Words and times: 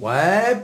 Ouais. 0.00 0.56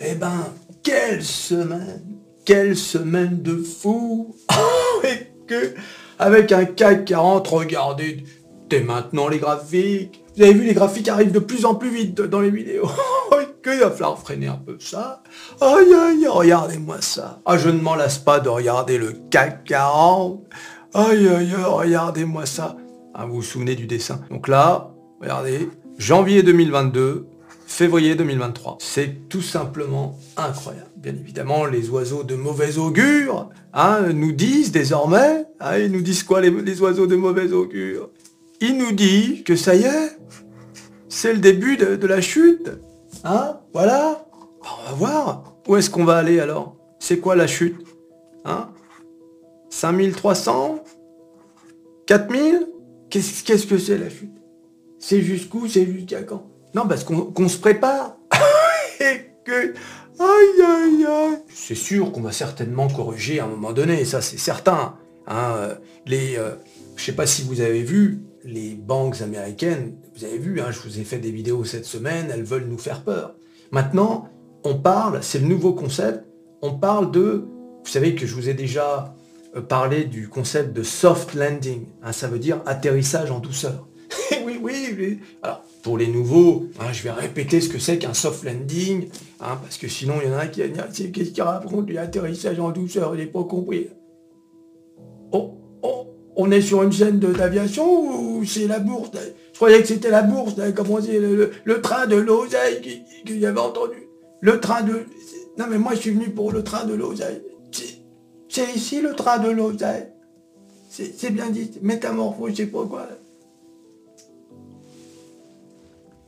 Eh 0.00 0.14
ben, 0.14 0.46
quelle 0.82 1.22
semaine 1.22 2.02
Quelle 2.44 2.76
semaine 2.76 3.42
de 3.42 3.56
fou 3.56 4.34
Et 5.04 5.28
que, 5.46 5.74
avec 6.18 6.50
un 6.52 6.64
CAC 6.64 7.04
40, 7.04 7.46
regardez, 7.48 8.24
dès 8.68 8.80
maintenant 8.80 9.28
les 9.28 9.38
graphiques. 9.38 10.24
Vous 10.36 10.42
avez 10.42 10.54
vu, 10.54 10.64
les 10.64 10.74
graphiques 10.74 11.08
arrivent 11.08 11.32
de 11.32 11.38
plus 11.38 11.64
en 11.64 11.74
plus 11.74 11.90
vite 11.90 12.20
dans 12.20 12.40
les 12.40 12.50
vidéos. 12.50 12.90
que 13.62 13.70
il 13.70 13.80
va 13.80 13.90
falloir 13.90 14.18
freiner 14.18 14.48
un 14.48 14.56
peu 14.56 14.76
ça. 14.80 15.22
Aïe, 15.60 15.94
aïe, 15.94 16.26
regardez-moi 16.26 17.00
ça. 17.00 17.40
Ah, 17.46 17.56
je 17.56 17.68
ne 17.68 17.80
m'en 17.80 17.94
lasse 17.94 18.18
pas 18.18 18.40
de 18.40 18.48
regarder 18.48 18.98
le 18.98 19.12
CAC 19.30 19.64
40. 19.64 20.42
Aïe, 20.94 21.28
aïe, 21.28 21.54
regardez-moi 21.54 22.44
ça. 22.44 22.76
Ah, 23.14 23.24
vous 23.24 23.34
vous 23.34 23.42
souvenez 23.42 23.76
du 23.76 23.86
dessin 23.86 24.20
Donc 24.30 24.48
là, 24.48 24.90
regardez, 25.20 25.70
janvier 25.96 26.42
2022, 26.42 27.26
février 27.72 28.14
2023. 28.14 28.76
C'est 28.80 29.28
tout 29.30 29.40
simplement 29.40 30.18
incroyable. 30.36 30.90
Bien 30.96 31.14
évidemment, 31.14 31.64
les 31.64 31.88
oiseaux 31.88 32.22
de 32.22 32.34
mauvais 32.34 32.76
augure 32.76 33.48
hein, 33.72 34.12
nous 34.12 34.32
disent 34.32 34.72
désormais, 34.72 35.46
hein, 35.58 35.78
ils 35.78 35.90
nous 35.90 36.02
disent 36.02 36.22
quoi 36.22 36.42
les, 36.42 36.82
oiseaux 36.82 37.06
de 37.06 37.16
mauvais 37.16 37.50
augure? 37.52 38.10
Ils 38.60 38.76
nous 38.76 38.92
disent 38.92 39.42
que 39.42 39.56
ça 39.56 39.74
y 39.74 39.84
est, 39.84 40.18
c'est 41.08 41.32
le 41.32 41.38
début 41.38 41.78
de, 41.78 42.06
la 42.06 42.20
chute. 42.20 42.70
Hein 43.24 43.58
Voilà. 43.72 44.26
on 44.60 44.90
va 44.90 44.94
voir. 44.94 45.54
Où 45.66 45.76
est-ce 45.76 45.88
qu'on 45.88 46.04
va 46.04 46.18
aller 46.18 46.40
alors? 46.40 46.76
C'est 46.98 47.18
quoi 47.18 47.36
la 47.36 47.46
chute? 47.46 47.80
Hein? 48.44 48.68
5300 49.70 50.84
4000 52.06 52.66
Qu'est-ce 53.08 53.66
que 53.66 53.78
c'est 53.78 53.98
la 53.98 54.10
chute? 54.10 54.30
C'est 54.98 55.22
jusqu'où? 55.22 55.66
C'est 55.66 55.86
jusqu'à 55.86 56.22
quand? 56.22 56.51
Non, 56.74 56.86
parce 56.86 57.04
qu'on 57.04 57.48
se 57.48 57.58
prépare. 57.58 58.16
C'est 61.48 61.74
sûr 61.74 62.12
qu'on 62.12 62.20
va 62.20 62.32
certainement 62.32 62.88
corriger 62.88 63.40
à 63.40 63.44
un 63.44 63.48
moment 63.48 63.72
donné, 63.72 64.04
ça 64.04 64.22
c'est 64.22 64.38
certain. 64.38 64.96
Hein. 65.26 65.76
les, 66.06 66.36
euh, 66.36 66.54
je 66.96 67.04
sais 67.04 67.12
pas 67.12 67.26
si 67.26 67.42
vous 67.42 67.60
avez 67.60 67.82
vu, 67.82 68.22
les 68.44 68.74
banques 68.74 69.20
américaines, 69.20 69.96
vous 70.16 70.24
avez 70.24 70.38
vu, 70.38 70.60
hein, 70.60 70.70
je 70.70 70.80
vous 70.80 70.98
ai 70.98 71.04
fait 71.04 71.18
des 71.18 71.30
vidéos 71.30 71.64
cette 71.64 71.84
semaine, 71.84 72.28
elles 72.32 72.42
veulent 72.42 72.66
nous 72.68 72.78
faire 72.78 73.02
peur. 73.02 73.34
Maintenant, 73.70 74.28
on 74.64 74.76
parle, 74.76 75.22
c'est 75.22 75.38
le 75.38 75.46
nouveau 75.46 75.72
concept, 75.72 76.24
on 76.60 76.74
parle 76.74 77.10
de, 77.10 77.46
vous 77.84 77.90
savez 77.90 78.14
que 78.14 78.26
je 78.26 78.34
vous 78.34 78.48
ai 78.48 78.54
déjà 78.54 79.14
euh, 79.56 79.60
parler 79.60 80.04
du 80.04 80.28
concept 80.28 80.72
de 80.72 80.82
soft 80.82 81.34
landing. 81.34 81.86
Hein, 82.02 82.12
ça 82.12 82.28
veut 82.28 82.38
dire 82.38 82.60
atterrissage 82.66 83.30
en 83.30 83.38
douceur. 83.38 83.88
Oui, 84.62 84.94
oui, 84.98 85.18
Alors, 85.42 85.64
pour 85.82 85.98
les 85.98 86.06
nouveaux, 86.06 86.66
hein, 86.80 86.92
je 86.92 87.02
vais 87.02 87.10
répéter 87.10 87.60
ce 87.60 87.68
que 87.68 87.78
c'est 87.78 87.98
qu'un 87.98 88.14
soft 88.14 88.44
landing, 88.44 89.08
hein, 89.40 89.58
parce 89.62 89.76
que 89.76 89.88
sinon, 89.88 90.14
il 90.22 90.30
y 90.30 90.32
en 90.32 90.38
a 90.38 90.46
qui 90.46 90.62
qu'est-ce 91.10 91.30
qu'il 91.30 91.42
raconte 91.42 91.90
l'atterrissage 91.90 92.58
en 92.60 92.70
douceur, 92.70 93.16
je 93.16 93.24
pas 93.24 93.44
compris. 93.44 93.88
On 96.34 96.50
est 96.50 96.62
sur 96.62 96.82
une 96.82 96.92
scène 96.92 97.18
d'aviation 97.18 98.38
ou 98.38 98.44
c'est 98.44 98.66
la 98.66 98.78
bourse? 98.78 99.10
Je 99.52 99.56
croyais 99.58 99.80
que 99.82 99.88
c'était 99.88 100.10
la 100.10 100.22
bourse, 100.22 100.54
comment 100.74 100.98
dire, 100.98 101.20
le, 101.20 101.80
train 101.82 102.06
de 102.06 102.16
l'oseille 102.16 103.04
que 103.26 103.38
j'avais 103.38 103.60
entendu. 103.60 104.08
Le 104.40 104.58
train 104.58 104.82
de... 104.82 105.04
Non 105.58 105.66
mais 105.68 105.76
moi 105.76 105.94
je 105.94 106.00
suis 106.00 106.10
venu 106.10 106.30
pour 106.30 106.50
le 106.50 106.64
train 106.64 106.84
de 106.84 106.94
l'oseille. 106.94 107.42
C'est 108.48 108.74
ici 108.74 109.00
le 109.00 109.14
train 109.14 109.38
de 109.38 109.50
l'oseille. 109.50 110.08
C'est 110.88 111.30
bien 111.30 111.50
dit, 111.50 111.70
métamorphose, 111.82 112.52
je 112.52 112.56
sais 112.56 112.66
pas 112.66 112.84
quoi. 112.86 113.08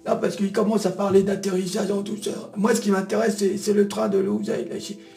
Non, 0.07 0.19
parce 0.21 0.37
qu'il 0.37 0.53
commence 0.53 0.85
à 0.85 0.91
parler 0.91 1.23
d'atterrissage 1.23 1.91
en 1.91 2.03
douceur. 2.03 2.51
Moi, 2.57 2.75
ce 2.75 2.81
qui 2.81 2.91
m'intéresse, 2.91 3.43
c'est 3.57 3.73
le 3.73 3.89
train 3.89 4.09
de 4.09 4.19
l'oseille. 4.19 4.69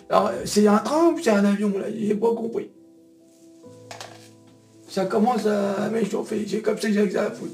Alors, 0.09 0.31
c'est 0.45 0.65
un 0.67 0.77
train 0.77 1.07
ou 1.09 1.19
c'est 1.21 1.29
un 1.29 1.43
avion, 1.43 1.73
là? 1.77 1.87
J'ai 1.93 2.15
pas 2.15 2.33
compris. 2.33 2.71
Ça 4.87 5.05
commence 5.05 5.45
à 5.45 5.89
m'échauffer. 5.89 6.45
J'ai 6.47 6.61
comme 6.61 6.77
ça 6.77 6.89
que 6.89 7.11
ça 7.11 7.25
à 7.25 7.31
foutre. 7.31 7.53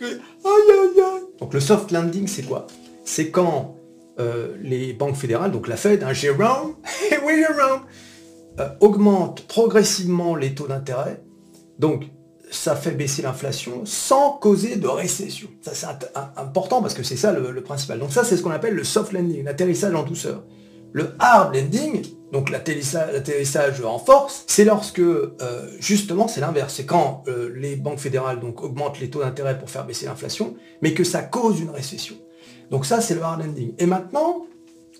Donc, 1.40 1.52
le 1.52 1.60
soft 1.60 1.90
landing, 1.90 2.26
c'est 2.26 2.42
quoi? 2.42 2.66
C'est 3.04 3.30
quand 3.30 3.76
euh, 4.20 4.56
les 4.62 4.92
banques 4.92 5.16
fédérales, 5.16 5.50
donc 5.50 5.66
la 5.66 5.76
Fed, 5.76 6.02
hein, 6.02 6.12
Jérôme, 6.12 6.74
oui, 7.26 7.36
Jérôme, 7.36 7.82
euh, 8.58 8.68
progressivement 9.48 10.36
les 10.36 10.54
taux 10.54 10.66
d'intérêt, 10.66 11.22
donc 11.78 12.04
ça 12.50 12.74
fait 12.74 12.90
baisser 12.90 13.22
l'inflation 13.22 13.82
sans 13.84 14.32
causer 14.32 14.76
de 14.76 14.88
récession. 14.88 15.48
Ça 15.62 15.72
c'est 15.74 15.86
important 16.36 16.82
parce 16.82 16.94
que 16.94 17.02
c'est 17.02 17.16
ça 17.16 17.32
le, 17.32 17.62
principal. 17.62 17.98
Donc 17.98 18.12
ça 18.12 18.24
c'est 18.24 18.36
ce 18.36 18.42
qu'on 18.42 18.50
appelle 18.50 18.74
le 18.74 18.84
soft 18.84 19.12
landing, 19.12 19.44
l'atterrissage 19.44 19.94
en 19.94 20.02
douceur. 20.02 20.42
Le 20.92 21.14
hard 21.20 21.54
landing, 21.54 22.04
donc 22.32 22.50
l'atterrissage 22.50 23.80
en 23.84 23.98
force, 23.98 24.44
c'est 24.48 24.64
lorsque 24.64 24.98
euh, 24.98 25.30
justement 25.78 26.26
c'est 26.26 26.40
l'inverse. 26.40 26.74
C'est 26.74 26.86
quand 26.86 27.22
euh, 27.28 27.52
les 27.54 27.76
banques 27.76 28.00
fédérales 28.00 28.40
donc 28.40 28.62
augmentent 28.62 28.98
les 28.98 29.08
taux 29.08 29.20
d'intérêt 29.20 29.58
pour 29.58 29.70
faire 29.70 29.86
baisser 29.86 30.06
l'inflation, 30.06 30.56
mais 30.82 30.92
que 30.92 31.04
ça 31.04 31.22
cause 31.22 31.60
une 31.60 31.70
récession. 31.70 32.16
Donc 32.70 32.86
ça 32.86 33.00
c'est 33.00 33.14
le 33.14 33.22
hard 33.22 33.40
landing. 33.40 33.74
Et 33.78 33.86
maintenant, 33.86 34.46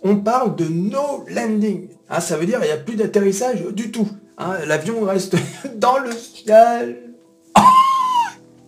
on 0.02 0.16
parle 0.16 0.54
de 0.54 0.64
no 0.64 1.24
landing. 1.28 1.88
Hein, 2.08 2.20
ça 2.20 2.36
veut 2.36 2.46
dire 2.46 2.60
qu'il 2.60 2.68
n'y 2.68 2.74
a 2.74 2.78
plus 2.78 2.96
d'atterrissage 2.96 3.64
du 3.72 3.90
tout. 3.90 4.08
Hein. 4.38 4.54
L'avion 4.66 5.02
reste 5.02 5.36
dans 5.76 5.98
le 5.98 6.12
ciel. 6.12 7.09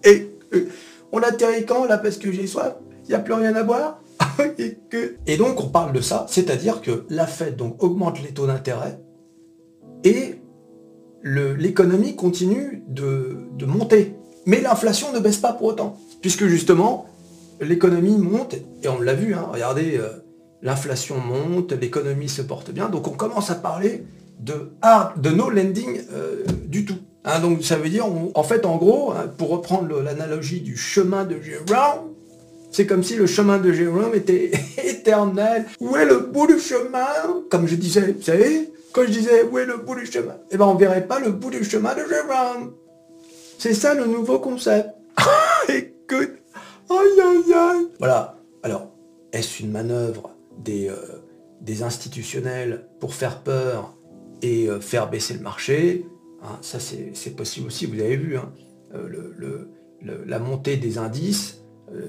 Et 0.05 0.31
euh, 0.55 0.69
on 1.13 1.21
atterrit 1.21 1.65
quand 1.67 1.85
là 1.85 1.99
parce 1.99 2.17
que 2.17 2.33
j'ai 2.33 2.47
soif? 2.47 2.75
Il 3.05 3.09
n'y 3.09 3.15
a 3.15 3.21
plus 3.21 3.35
rien 3.35 3.55
à 3.55 3.63
boire? 3.63 4.01
Et, 5.27 5.37
donc 5.37 5.61
on 5.61 5.69
parle 5.69 5.93
de 5.93 6.01
ça, 6.01 6.27
c'est-à-dire 6.29 6.81
que 6.81 7.05
la 7.09 7.27
Fed 7.27 7.57
donc, 7.57 7.83
augmente 7.83 8.23
les 8.23 8.31
taux 8.31 8.47
d'intérêt 8.47 9.01
et 10.05 10.37
l'économie 11.25 12.17
continue 12.17 12.83
de, 12.89 13.37
monter. 13.67 14.15
Mais 14.47 14.61
l'inflation 14.61 15.13
ne 15.13 15.21
baisse 15.21 15.37
pas 15.37 15.53
pour 15.53 15.69
autant, 15.69 15.97
puisque 16.21 16.47
justement, 16.47 17.07
l'économie 17.61 18.17
monte, 18.17 18.57
et 18.83 18.89
on 18.89 19.01
l'a 19.01 19.15
vu, 19.15 19.35
hein, 19.35 19.47
regardez, 19.53 19.97
euh, 19.97 20.09
l'inflation 20.63 21.19
monte, 21.19 21.73
l'économie 21.73 22.29
se 22.29 22.43
porte 22.43 22.73
bien, 22.73 22.89
donc 22.89 23.07
on 23.07 23.13
commence 23.13 23.51
à 23.51 23.55
parler 23.55 24.05
de, 24.41 24.73
de 25.17 25.31
no 25.31 25.49
lending 25.49 26.01
euh, 26.13 26.45
du 26.67 26.85
tout. 26.85 26.99
Hein, 27.25 27.41
donc 27.41 27.63
ça 27.63 27.77
veut 27.77 27.89
dire, 27.89 28.07
en 28.07 28.43
fait, 28.43 28.67
en 28.67 28.77
gros, 28.77 29.13
hein, 29.13 29.31
pour 29.39 29.51
reprendre 29.51 30.01
l'analogie 30.01 30.61
du 30.61 30.77
chemin 30.77 31.25
de 31.25 31.41
Jérôme, 31.41 32.15
c'est 32.73 32.87
comme 32.87 33.03
si 33.03 33.17
le 33.17 33.27
chemin 33.27 33.59
de 33.59 33.73
Jérôme 33.73 34.15
était 34.15 34.51
éternel. 34.85 35.67
Où 35.79 35.97
est 35.97 36.07
le 36.07 36.19
bout 36.19 36.47
du 36.47 36.59
chemin? 36.59 37.07
Comme 37.51 37.69
je 37.69 37.77
disais, 37.77 38.13
vous 38.13 38.23
savez, 38.23 38.73
quand 38.93 39.03
je 39.03 39.11
disais 39.11 39.43
où 39.45 39.59
est 39.59 39.67
le 39.67 39.77
bout 39.77 39.95
du 39.95 40.07
chemin? 40.07 40.37
Eh 40.51 40.57
bien, 40.57 40.67
on 40.67 40.75
verrait 40.75 41.07
pas 41.07 41.21
le 41.21 41.31
bout 41.31 41.51
du 41.51 41.63
chemin 41.65 41.95
de 41.95 42.01
Jérôme. 42.09 42.73
C'est 43.59 43.75
ça 43.75 43.95
le 43.95 44.07
nouveau 44.07 44.41
concept. 44.41 44.89
Écoute, 45.69 46.33
aïe 46.91 47.21
aïe 47.21 47.55
aïe. 47.55 47.87
Voilà. 47.99 48.37
Alors, 48.63 48.89
est-ce 49.33 49.63
une 49.63 49.71
manœuvre 49.71 50.31
des, 50.59 50.89
euh, 50.89 51.85
institutionnels 51.85 52.87
pour 52.99 53.15
faire 53.15 53.41
peur 53.41 53.95
et 54.41 54.69
euh, 54.69 54.81
faire 54.81 55.09
baisser 55.09 55.35
le 55.35 55.41
marché? 55.41 56.05
Hein, 56.43 56.59
ça, 56.61 56.79
c'est 56.81 57.37
possible 57.37 57.69
aussi, 57.69 57.87
vous 57.87 58.01
avez 58.01 58.17
vu. 58.17 58.37
Hein. 58.37 58.53
Euh, 58.95 59.67
la 60.27 60.39
montée 60.39 60.77
des 60.77 60.99
indices 60.99 61.63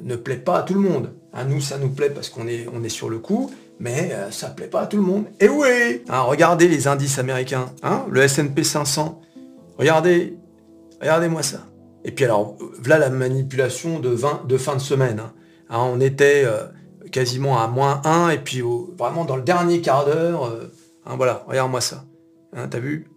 ne 0.03 0.15
plaît 0.15 0.37
pas 0.37 0.59
à 0.59 0.63
tout 0.63 0.73
le 0.73 0.79
monde. 0.79 1.13
Hein, 1.33 1.45
nous, 1.45 1.61
ça 1.61 1.77
nous 1.77 1.89
plaît 1.89 2.09
parce 2.09 2.29
qu'on 2.29 2.47
est, 2.47 2.89
sur 2.89 3.09
le 3.09 3.19
coup, 3.19 3.51
mais 3.79 4.11
ça 4.31 4.49
ne 4.49 4.53
plaît 4.55 4.67
pas 4.67 4.81
à 4.81 4.87
tout 4.87 4.97
le 4.97 5.03
monde. 5.03 5.25
Et 5.39 5.47
oui 5.47 6.01
Regardez 6.09 6.67
les 6.67 6.87
indices 6.87 7.19
américains. 7.19 7.71
le 8.09 8.21
S&P 8.21 8.63
500. 8.63 9.21
Regardez, 9.77 10.37
regardez-moi 10.99 11.43
ça. 11.43 11.67
Et 12.03 12.11
puis 12.11 12.25
alors, 12.25 12.57
voilà 12.79 12.97
la 12.97 13.09
manipulation 13.09 13.99
de, 13.99 14.09
20, 14.09 14.47
de 14.47 14.57
fin 14.57 14.75
de 14.75 14.81
semaine. 14.81 15.21
on 15.69 16.01
était 16.01 16.45
quasiment 17.13 17.59
à 17.59 17.67
moins 17.67 18.01
1, 18.03 18.29
et 18.29 18.39
puis 18.39 18.61
vraiment 18.97 19.23
dans 19.23 19.37
le 19.37 19.43
dernier 19.43 19.79
quart 19.79 20.05
d'heure, 20.05 20.45
euh, 20.45 20.71
hein, 21.05 21.15
voilà, 21.15 21.45
regarde-moi 21.47 21.79
ça. 21.79 22.03
Hein, 22.51 22.67
T'as 22.69 22.79
vu? 22.79 23.07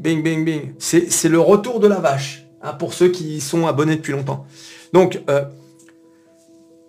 Bing, 0.00 0.22
bing, 0.22 0.44
bing. 0.44 0.72
C'est 0.78 1.28
le 1.28 1.38
retour 1.38 1.78
de 1.78 1.86
la 1.86 2.00
vache, 2.00 2.46
hein, 2.62 2.72
pour 2.72 2.94
ceux 2.94 3.08
qui 3.08 3.40
sont 3.40 3.66
abonnés 3.66 3.96
depuis 3.96 4.12
longtemps. 4.12 4.46
Donc, 4.94 5.22
euh, 5.28 5.44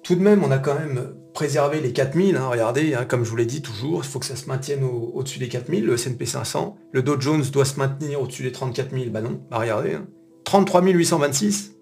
tout 0.01 0.15
de 0.15 0.21
même, 0.21 0.43
on 0.43 0.51
a 0.51 0.57
quand 0.57 0.75
même 0.75 1.13
préservé 1.33 1.81
les 1.81 1.91
4000, 1.91 2.37
regardez, 2.37 2.97
comme 3.07 3.23
je 3.23 3.29
vous 3.29 3.35
l'ai 3.35 3.45
dit 3.45 3.61
toujours, 3.61 4.01
il 4.03 4.07
faut 4.07 4.19
que 4.19 4.25
ça 4.25 4.35
se 4.35 4.47
maintienne 4.47 4.83
au-dessus 4.83 5.39
des 5.39 5.49
4000, 5.49 5.85
le 5.85 5.93
S&P 5.93 6.25
500. 6.25 6.77
Le 6.91 7.03
Dow 7.03 7.19
Jones 7.19 7.43
doit 7.51 7.65
se 7.65 7.77
maintenir 7.77 8.21
au-dessus 8.21 8.43
des 8.43 8.51
34 8.51 8.91
000, 8.91 9.09
bah 9.09 9.21
non, 9.21 9.41
bah 9.49 9.59
regardez, 9.59 9.97
33 10.45 10.81
826. 10.81 11.73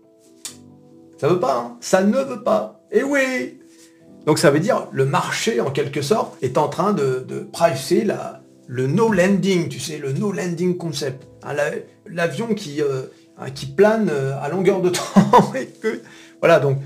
Ça 1.17 1.27
veut 1.27 1.39
pas, 1.39 1.77
ça 1.79 2.03
ne 2.03 2.17
veut 2.17 2.43
pas. 2.43 2.81
Et 2.91 3.03
oui 3.03 3.59
donc 4.25 4.37
ça 4.37 4.51
veut 4.51 4.59
dire 4.59 4.87
le 4.91 5.05
marché, 5.05 5.61
en 5.61 5.71
quelque 5.71 6.01
sorte, 6.01 6.37
est 6.43 6.57
en 6.57 6.67
train 6.67 6.93
de, 6.93 7.25
de 7.27 7.39
pricer 7.39 8.03
la, 8.03 8.41
le 8.69 8.85
no 8.85 9.11
landing, 9.11 9.67
tu 9.67 9.79
sais, 9.79 9.97
le 9.97 10.13
no 10.13 10.31
landing 10.31 10.77
concept. 10.77 11.27
Hein, 11.43 11.55
l'avion 12.05 12.53
qui, 12.53 12.83
euh, 12.83 13.01
hein, 13.39 13.47
plane 13.75 14.09
euh, 14.11 14.39
à 14.39 14.47
longueur 14.47 14.79
de 14.81 14.89
temps. 14.91 15.51
voilà, 16.39 16.59
donc 16.59 16.77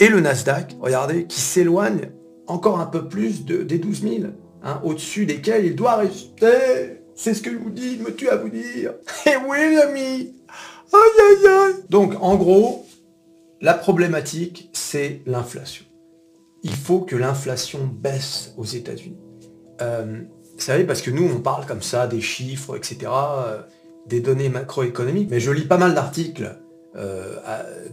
Et 0.00 0.08
le 0.08 0.20
Nasdaq, 0.20 0.74
regardez, 0.80 1.26
qui 1.26 1.40
s'éloigne 1.40 2.08
encore 2.46 2.80
un 2.80 2.86
peu 2.86 3.08
plus 3.08 3.44
de, 3.44 3.62
des 3.62 3.76
12 3.76 4.02
000, 4.02 4.14
hein, 4.62 4.80
au-dessus 4.82 5.26
desquels 5.26 5.66
il 5.66 5.76
doit 5.76 5.96
rester. 5.96 7.02
C'est 7.14 7.34
ce 7.34 7.42
que 7.42 7.52
je 7.52 7.58
vous 7.58 7.70
dis, 7.70 7.98
me 7.98 8.14
tue 8.14 8.30
à 8.30 8.36
vous 8.36 8.48
dire. 8.48 8.94
Et 9.26 9.36
oui, 9.46 9.58
les 9.70 9.76
amis. 9.76 10.34
Aïe, 10.94 11.20
aïe, 11.20 11.46
aïe. 11.46 11.74
Donc, 11.90 12.14
en 12.22 12.36
gros, 12.36 12.86
la 13.60 13.74
problématique, 13.74 14.70
c'est 14.72 15.20
l'inflation. 15.26 15.84
Il 16.62 16.74
faut 16.74 17.00
que 17.00 17.16
l'inflation 17.16 17.80
baisse 17.86 18.54
aux 18.56 18.64
États-Unis. 18.64 19.18
Euh, 19.82 20.22
vous 20.58 20.64
savez, 20.64 20.82
parce 20.82 21.02
que 21.02 21.12
nous, 21.12 21.30
on 21.32 21.38
parle 21.38 21.66
comme 21.66 21.82
ça 21.82 22.08
des 22.08 22.20
chiffres, 22.20 22.76
etc., 22.76 22.98
euh, 23.06 23.62
des 24.06 24.20
données 24.20 24.48
macroéconomiques, 24.48 25.28
mais 25.30 25.38
je 25.38 25.52
lis 25.52 25.66
pas 25.66 25.78
mal 25.78 25.94
d'articles 25.94 26.56
euh, 26.96 27.36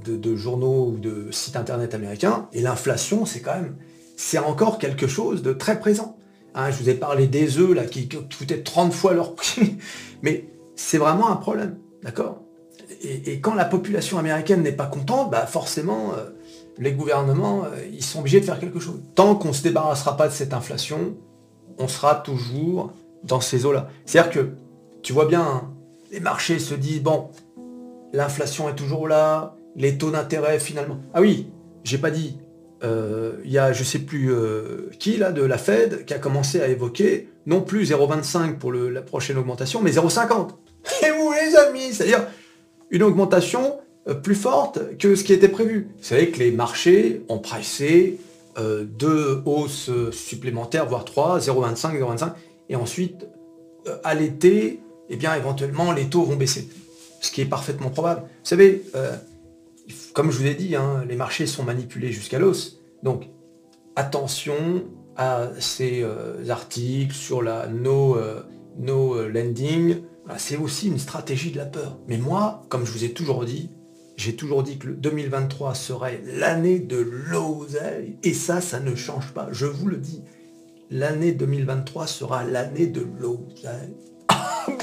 de, 0.04 0.36
journaux 0.36 0.88
ou 0.88 0.98
de 0.98 1.28
sites 1.30 1.58
internet 1.58 1.94
américains, 1.94 2.50
et 2.54 2.62
l'inflation, 2.62 3.26
c'est 3.26 3.42
quand 3.42 3.54
même, 3.54 3.76
c'est 4.18 4.40
encore 4.40 4.80
quelque 4.80 5.06
chose 5.06 5.44
de 5.44 5.54
très 5.54 5.80
présent. 5.80 6.18
Hein, 6.56 6.72
je 6.72 6.82
vous 6.82 6.90
ai 6.90 6.96
parlé 6.96 7.28
des 7.28 7.60
œufs, 7.60 7.76
là, 7.76 7.86
qui 7.86 8.10
coûtaient 8.10 8.64
30 8.64 8.94
fois 8.94 9.14
leur 9.14 9.36
prix, 9.36 9.78
mais 10.24 10.50
c'est 10.76 10.98
vraiment 10.98 11.30
un 11.30 11.36
problème, 11.36 11.78
d'accord? 12.02 12.42
Et, 13.04 13.40
quand 13.42 13.54
la 13.54 13.66
population 13.66 14.18
américaine 14.18 14.64
n'est 14.64 14.72
pas 14.72 14.88
contente, 14.88 15.30
bah 15.30 15.46
forcément, 15.46 16.14
euh, 16.18 16.30
les 16.80 16.94
gouvernements, 16.94 17.66
ils 17.94 18.04
sont 18.04 18.20
obligés 18.20 18.40
de 18.40 18.46
faire 18.46 18.60
quelque 18.60 18.80
chose. 18.80 19.02
Tant 19.14 19.36
qu'on 19.36 19.50
ne 19.50 19.54
se 19.54 19.62
débarrassera 19.62 20.18
pas 20.18 20.28
de 20.28 20.34
cette 20.34 20.54
inflation, 20.54 21.16
on 21.78 21.88
sera 21.88 22.16
toujours 22.16 22.92
dans 23.24 23.42
ces 23.42 23.66
eaux-là. 23.66 23.90
C'est-à-dire 24.06 24.32
que, 24.32 24.50
tu 25.02 25.14
vois 25.14 25.26
bien, 25.26 25.42
hein, 25.42 25.74
les 26.12 26.20
marchés 26.20 26.60
se 26.60 26.76
disent, 26.76 27.02
bon, 27.02 27.30
l'inflation 28.14 28.70
est 28.70 28.76
toujours 28.76 29.08
là, 29.08 29.56
les 29.76 29.98
taux 29.98 30.12
d'intérêt 30.12 30.60
finalement. 30.60 31.00
Ah 31.14 31.22
oui, 31.22 31.48
j'ai 31.84 31.98
pas 31.98 32.12
dit, 32.12 32.38
euh, 32.84 33.34
il 33.44 33.52
y 33.52 33.58
a 33.58 33.74
je 33.74 33.84
sais 33.84 34.00
plus 34.00 34.32
qui 35.00 35.18
là 35.18 35.32
de 35.32 35.42
la 35.42 35.58
Fed 35.58 36.06
qui 36.06 36.14
a 36.14 36.20
commencé 36.20 36.62
à 36.62 36.68
évoquer 36.68 37.30
non 37.46 37.62
plus 37.62 37.92
0,25 37.92 38.58
pour 38.58 38.72
la 38.72 39.02
prochaine 39.02 39.38
augmentation, 39.38 39.82
mais 39.82 39.92
0,50. 39.92 40.50
Et 41.06 41.12
vous 41.12 41.32
les 41.32 41.56
amis, 41.56 41.94
c'est-à-dire 41.94 42.28
une 42.92 43.04
augmentation 43.04 43.80
euh, 44.08 44.14
plus 44.14 44.36
forte 44.36 44.98
que 44.98 45.16
ce 45.16 45.24
qui 45.24 45.34
était 45.34 45.50
prévu. 45.50 45.90
Vous 45.98 46.04
savez 46.04 46.30
que 46.30 46.40
les 46.40 46.52
marchés 46.52 47.24
ont 47.30 47.40
pricé 47.40 48.20
euh, 48.58 48.84
deux 48.86 49.42
hausses 49.46 49.90
supplémentaires, 50.12 50.86
voire 50.86 51.06
trois, 51.06 51.40
0,25, 51.40 52.00
0,25, 52.00 52.32
et 52.70 52.76
ensuite, 52.76 53.28
euh, 53.88 53.98
à 54.04 54.16
l'été, 54.16 54.82
eh 55.10 55.16
bien, 55.18 55.36
éventuellement, 55.36 55.92
les 55.92 56.06
taux 56.06 56.24
vont 56.24 56.36
baisser. 56.36 56.70
Ce 57.22 57.32
qui 57.32 57.42
est 57.42 57.46
parfaitement 57.46 57.90
probable. 57.90 58.22
Vous 58.22 58.28
savez, 58.50 58.84
comme 60.14 60.32
je 60.32 60.38
vous 60.38 60.46
ai 60.46 60.54
dit, 60.54 60.76
hein, 60.76 61.04
les 61.08 61.16
marchés 61.16 61.48
sont 61.48 61.64
manipulés 61.64 62.12
jusqu'à 62.12 62.38
l'os. 62.38 62.80
Donc, 63.02 63.28
attention 63.96 64.84
à 65.16 65.50
ces 65.60 66.06
articles 66.50 67.16
sur 67.16 67.42
la 67.42 67.68
no, 67.68 68.18
no 68.78 69.28
lending, 69.28 70.04
c'est 70.38 70.58
aussi 70.58 70.88
une 70.88 71.00
stratégie 71.00 71.50
de 71.50 71.58
la 71.58 71.66
peur. 71.66 71.98
Mais 72.08 72.18
moi, 72.18 72.64
comme 72.70 72.86
je 72.86 72.92
vous 72.92 73.04
ai 73.04 73.12
toujours 73.12 73.44
dit, 73.44 73.72
j'ai 74.18 74.36
toujours 74.36 74.64
dit 74.64 74.78
que 74.78 74.88
le 74.88 74.94
2023 74.94 75.76
serait 75.76 76.22
l'année 76.26 76.80
de 76.80 76.98
l'oseille. 76.98 78.18
Et 78.24 78.34
ça, 78.34 78.62
ça 78.62 78.80
ne 78.80 78.96
change 78.96 79.34
pas. 79.34 79.50
Je 79.52 79.66
vous 79.66 79.88
le 79.88 79.98
dis. 79.98 80.22
L'année 80.90 81.32
2023 81.32 82.08
sera 82.08 82.44
l'année 82.44 82.88
de 82.88 83.06
l'oseille. 83.20 83.96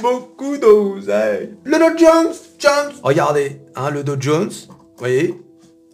Beaucoup 0.03 0.59
d'oseille. 0.59 1.57
Le 1.65 1.79
Dow 1.79 1.99
Jones, 1.99 2.35
Jones. 2.59 2.93
Regardez, 3.03 3.61
hein, 3.75 3.91
le 3.91 4.05
Dow 4.05 4.17
Jones. 4.21 4.51
Vous 4.69 4.99
voyez 4.99 5.41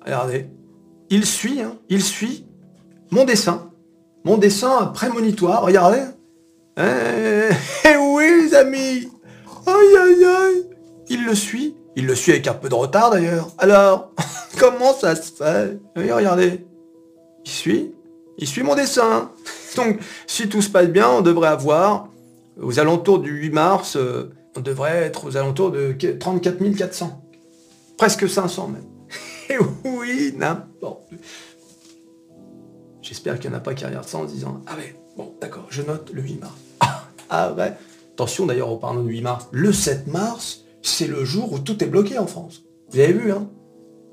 Regardez. 0.05 0.47
Il 1.11 1.25
suit, 1.25 1.61
hein, 1.61 1.79
il 1.89 2.03
suit 2.03 2.45
mon 3.11 3.25
dessin. 3.25 3.71
Mon 4.25 4.37
dessin 4.37 4.87
prémonitoire. 4.87 5.63
Regardez. 5.63 6.03
Eh, 6.77 7.49
eh 7.85 7.97
oui, 7.97 8.43
les 8.43 8.55
amis 8.55 9.09
Aïe 9.67 9.97
aïe 10.01 10.25
aïe 10.25 10.67
Il 11.09 11.25
le 11.25 11.35
suit. 11.35 11.75
Il 11.97 12.07
le 12.07 12.15
suit 12.15 12.33
avec 12.33 12.47
un 12.47 12.55
peu 12.55 12.69
de 12.69 12.75
retard 12.75 13.11
d'ailleurs. 13.11 13.49
Alors, 13.59 14.13
comment 14.59 14.95
ça 14.95 15.17
se 15.17 15.33
fait? 15.33 15.79
Regardez. 15.97 16.65
Il 17.45 17.51
suit. 17.51 17.95
Il 18.39 18.47
suit 18.47 18.63
mon 18.63 18.75
dessin. 18.75 19.33
Donc, 19.77 19.99
si 20.27 20.49
tout 20.49 20.63
se 20.63 20.71
passe 20.71 20.89
bien, 20.89 21.09
on 21.09 21.21
devrait 21.21 21.49
avoir, 21.49 22.09
aux 22.61 22.79
alentours 22.79 23.19
du 23.19 23.31
8 23.31 23.51
mars, 23.51 23.97
euh, 23.97 24.31
on 24.57 24.61
devrait 24.61 25.05
être 25.05 25.27
aux 25.27 25.37
alentours 25.37 25.73
de 25.73 25.93
34 25.93 26.77
400. 26.77 27.25
Presque 27.97 28.29
500 28.29 28.69
même. 28.69 28.85
Et 29.51 29.57
oui, 29.85 30.35
n'importe. 30.37 31.03
J'espère 33.03 33.39
qu'il 33.39 33.51
n'y 33.51 33.57
en 33.57 33.59
a 33.59 33.63
pas 33.63 33.75
qui 33.75 33.85
regardent 33.85 34.09
ça 34.09 34.19
en 34.19 34.25
disant 34.25 34.61
Ah 34.67 34.77
ouais, 34.77 34.95
bon, 35.17 35.35
d'accord, 35.41 35.67
je 35.71 35.83
note 35.83 36.11
le 36.13 36.23
8 36.23 36.41
mars. 36.41 36.55
Ah 37.31 37.53
ouais. 37.53 37.73
Attention 38.15 38.47
d'ailleurs, 38.47 38.71
au 38.71 38.77
parlant 38.77 39.03
du 39.03 39.13
8 39.13 39.21
mars. 39.23 39.49
Le 39.51 39.73
7 39.73 40.07
mars, 40.07 40.65
c'est 40.83 41.07
le 41.07 41.25
jour 41.25 41.53
où 41.53 41.59
tout 41.59 41.83
est 41.83 41.87
bloqué 41.87 42.19
en 42.19 42.27
France. 42.27 42.63
Vous 42.91 42.99
avez 42.99 43.13
vu, 43.13 43.33
hein? 43.33 43.49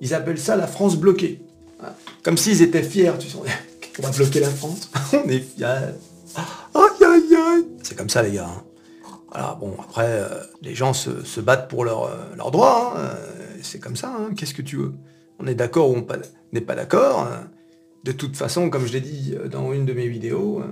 Ils 0.01 0.13
appellent 0.13 0.39
ça 0.39 0.55
la 0.55 0.67
France 0.67 0.97
bloquée. 0.97 1.41
Hein? 1.81 1.89
Comme 2.23 2.37
s'ils 2.37 2.61
étaient 2.61 2.83
fiers, 2.83 3.13
tu 3.19 3.29
sais. 3.29 3.37
On 3.99 4.01
va 4.01 4.11
bloquer 4.11 4.39
la 4.41 4.49
France. 4.49 4.89
On 5.13 5.29
est 5.29 5.39
fiers. 5.39 5.65
Aïe, 6.35 7.05
aïe, 7.05 7.35
aïe. 7.35 7.65
C'est 7.83 7.95
comme 7.95 8.09
ça, 8.09 8.21
les 8.21 8.33
gars. 8.33 8.49
Hein. 8.49 8.63
Voilà, 9.31 9.57
bon, 9.59 9.73
après, 9.79 10.07
euh, 10.07 10.27
les 10.61 10.75
gens 10.75 10.93
se, 10.93 11.39
battent 11.39 11.69
pour 11.69 11.85
leurs 11.85 12.09
leur 12.35 12.47
euh, 12.47 12.51
droits. 12.51 12.93
Hein. 12.95 12.99
Euh, 12.99 13.57
c'est 13.61 13.79
comme 13.79 13.95
ça. 13.95 14.17
Qu'est-ce 14.35 14.53
que 14.53 14.61
tu 14.61 14.77
veux? 14.77 14.93
On 15.39 15.47
est 15.47 15.55
d'accord 15.55 15.89
ou 15.89 15.95
on 15.95 16.07
n'est 16.53 16.61
pas 16.61 16.75
d'accord 16.75 17.27
De 18.03 18.11
toute 18.11 18.37
façon, 18.37 18.69
comme 18.69 18.85
je 18.85 18.93
l'ai 18.93 19.01
dit 19.01 19.35
dans 19.51 19.73
une 19.73 19.85
de 19.85 19.93
mes 19.93 20.07
vidéos, 20.07 20.63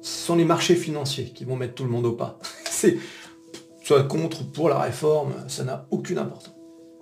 ce 0.00 0.26
sont 0.26 0.36
les 0.36 0.44
marchés 0.44 0.74
financiers 0.74 1.26
qui 1.26 1.44
vont 1.44 1.54
mettre 1.54 1.74
tout 1.74 1.84
le 1.84 1.90
monde 1.90 2.06
au 2.06 2.12
pas. 2.12 2.38
C'est 2.70 2.98
soit 3.86 4.02
contre, 4.02 4.42
pour 4.50 4.68
la 4.68 4.80
réforme, 4.80 5.32
ça 5.46 5.62
n'a 5.62 5.86
aucune 5.92 6.18
importance. 6.18 6.52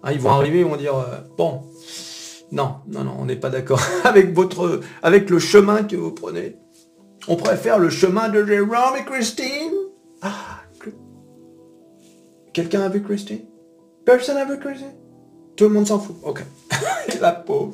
Hein, 0.03 0.13
ils 0.13 0.21
vont 0.21 0.33
arriver, 0.33 0.61
ils 0.61 0.67
vont 0.67 0.77
dire 0.77 0.95
euh, 0.95 1.17
bon, 1.39 1.63
non, 2.53 2.77
non, 2.87 3.05
non, 3.05 3.17
on 3.19 3.25
n'est 3.25 3.37
pas 3.37 3.49
d'accord 3.49 3.81
avec 4.05 4.35
votre, 4.35 4.81
avec 5.03 5.31
le 5.31 5.39
chemin 5.39 5.85
que 5.85 5.97
vous 5.97 6.13
prenez. 6.13 6.59
On 7.27 7.37
préfère 7.37 7.79
le 7.79 7.89
chemin 7.89 8.29
de 8.29 8.45
Jérôme 8.45 8.99
et 9.01 9.05
Christine. 9.07 9.73
Ah, 10.21 10.61
quelqu'un 12.53 12.83
a 12.83 12.91
vu 12.91 13.03
Christine? 13.03 13.47
Personne 14.05 14.35
n'a 14.35 14.45
vu 14.45 14.59
Christine? 14.59 14.93
Tout 15.57 15.65
le 15.65 15.71
monde 15.71 15.87
s'en 15.87 15.99
fout. 15.99 16.17
Ok. 16.23 16.45
la 17.23 17.33
pauvre. 17.33 17.73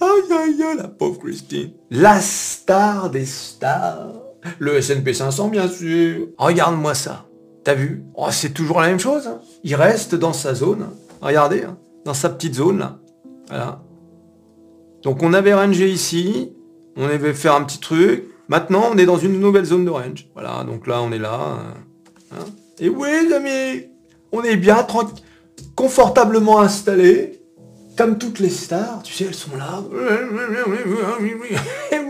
Aïe 0.00 0.08
aïe 0.30 0.62
aïe, 0.62 0.76
la 0.76 0.86
pauvre 0.86 1.18
Christine. 1.18 1.72
La 1.90 2.20
star 2.20 3.10
des 3.10 3.26
stars. 3.26 4.12
Le 4.60 4.76
S&P 4.76 5.12
500, 5.12 5.48
bien 5.48 5.66
sûr. 5.66 6.28
Regarde-moi 6.38 6.94
ça. 6.94 7.26
T'as 7.64 7.74
vu? 7.74 8.04
Oh, 8.14 8.26
C'est 8.30 8.50
toujours 8.50 8.80
la 8.80 8.88
même 8.88 9.00
chose. 9.00 9.26
Hein. 9.26 9.40
Il 9.64 9.74
reste 9.74 10.14
dans 10.14 10.32
sa 10.32 10.54
zone. 10.54 10.88
Regardez, 11.20 11.62
hein. 11.62 11.76
dans 12.04 12.14
sa 12.14 12.28
petite 12.28 12.54
zone 12.54 12.78
là. 12.78 12.98
Voilà. 13.48 13.82
Donc 15.02 15.22
on 15.22 15.32
avait 15.32 15.54
rangé 15.54 15.88
ici. 15.88 16.52
On 16.96 17.04
avait 17.04 17.34
fait 17.34 17.48
un 17.48 17.62
petit 17.62 17.80
truc. 17.80 18.24
Maintenant, 18.48 18.90
on 18.92 18.98
est 18.98 19.06
dans 19.06 19.16
une 19.16 19.40
nouvelle 19.40 19.64
zone 19.64 19.84
de 19.84 19.90
range. 19.90 20.28
Voilà, 20.34 20.64
donc 20.64 20.86
là, 20.86 21.00
on 21.00 21.10
est 21.12 21.18
là. 21.18 21.58
Hein. 22.32 22.44
Et 22.78 22.88
oui, 22.88 23.08
les 23.26 23.32
amis, 23.32 23.86
on 24.30 24.42
est 24.42 24.56
bien 24.56 24.86
confortablement 25.74 26.60
installé, 26.60 27.40
comme 27.96 28.18
toutes 28.18 28.40
les 28.40 28.50
stars. 28.50 29.02
Tu 29.04 29.14
sais, 29.14 29.24
elles 29.24 29.34
sont 29.34 29.56
là. 29.56 29.82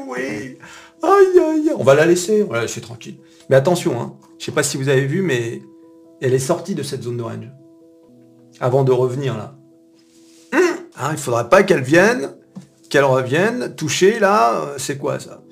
oui, 0.09 0.59
Aïe, 1.03 1.39
aïe, 1.39 1.73
on 1.77 1.83
va 1.83 1.95
la 1.95 2.07
laisser, 2.07 2.43
on 2.43 2.49
va 2.49 2.57
la 2.57 2.63
laisser 2.63 2.81
tranquille. 2.81 3.17
Mais 3.51 3.57
attention, 3.57 4.01
hein, 4.01 4.15
je 4.39 4.45
sais 4.45 4.53
pas 4.53 4.63
si 4.63 4.77
vous 4.77 4.89
avez 4.89 5.07
vu, 5.07 5.23
mais 5.23 5.63
elle 6.21 6.35
est 6.35 6.39
sortie 6.39 6.75
de 6.75 6.83
cette 6.83 7.03
zone 7.03 7.17
de 7.17 7.23
range. 7.23 7.51
Avant 8.61 8.85
de 8.85 8.93
revenir 8.93 9.37
là. 9.37 9.57
Hein, 10.99 11.09
il 11.13 11.19
faudrait 11.19 11.49
pas 11.49 11.63
qu'elle 11.63 11.83
vienne, 11.83 12.35
qu'elle 12.91 13.05
revienne, 13.05 13.75
toucher 13.75 14.19
là, 14.21 14.55
euh, 14.55 14.75
c'est 14.77 14.99
quoi 14.99 15.19
ça? 15.19 15.43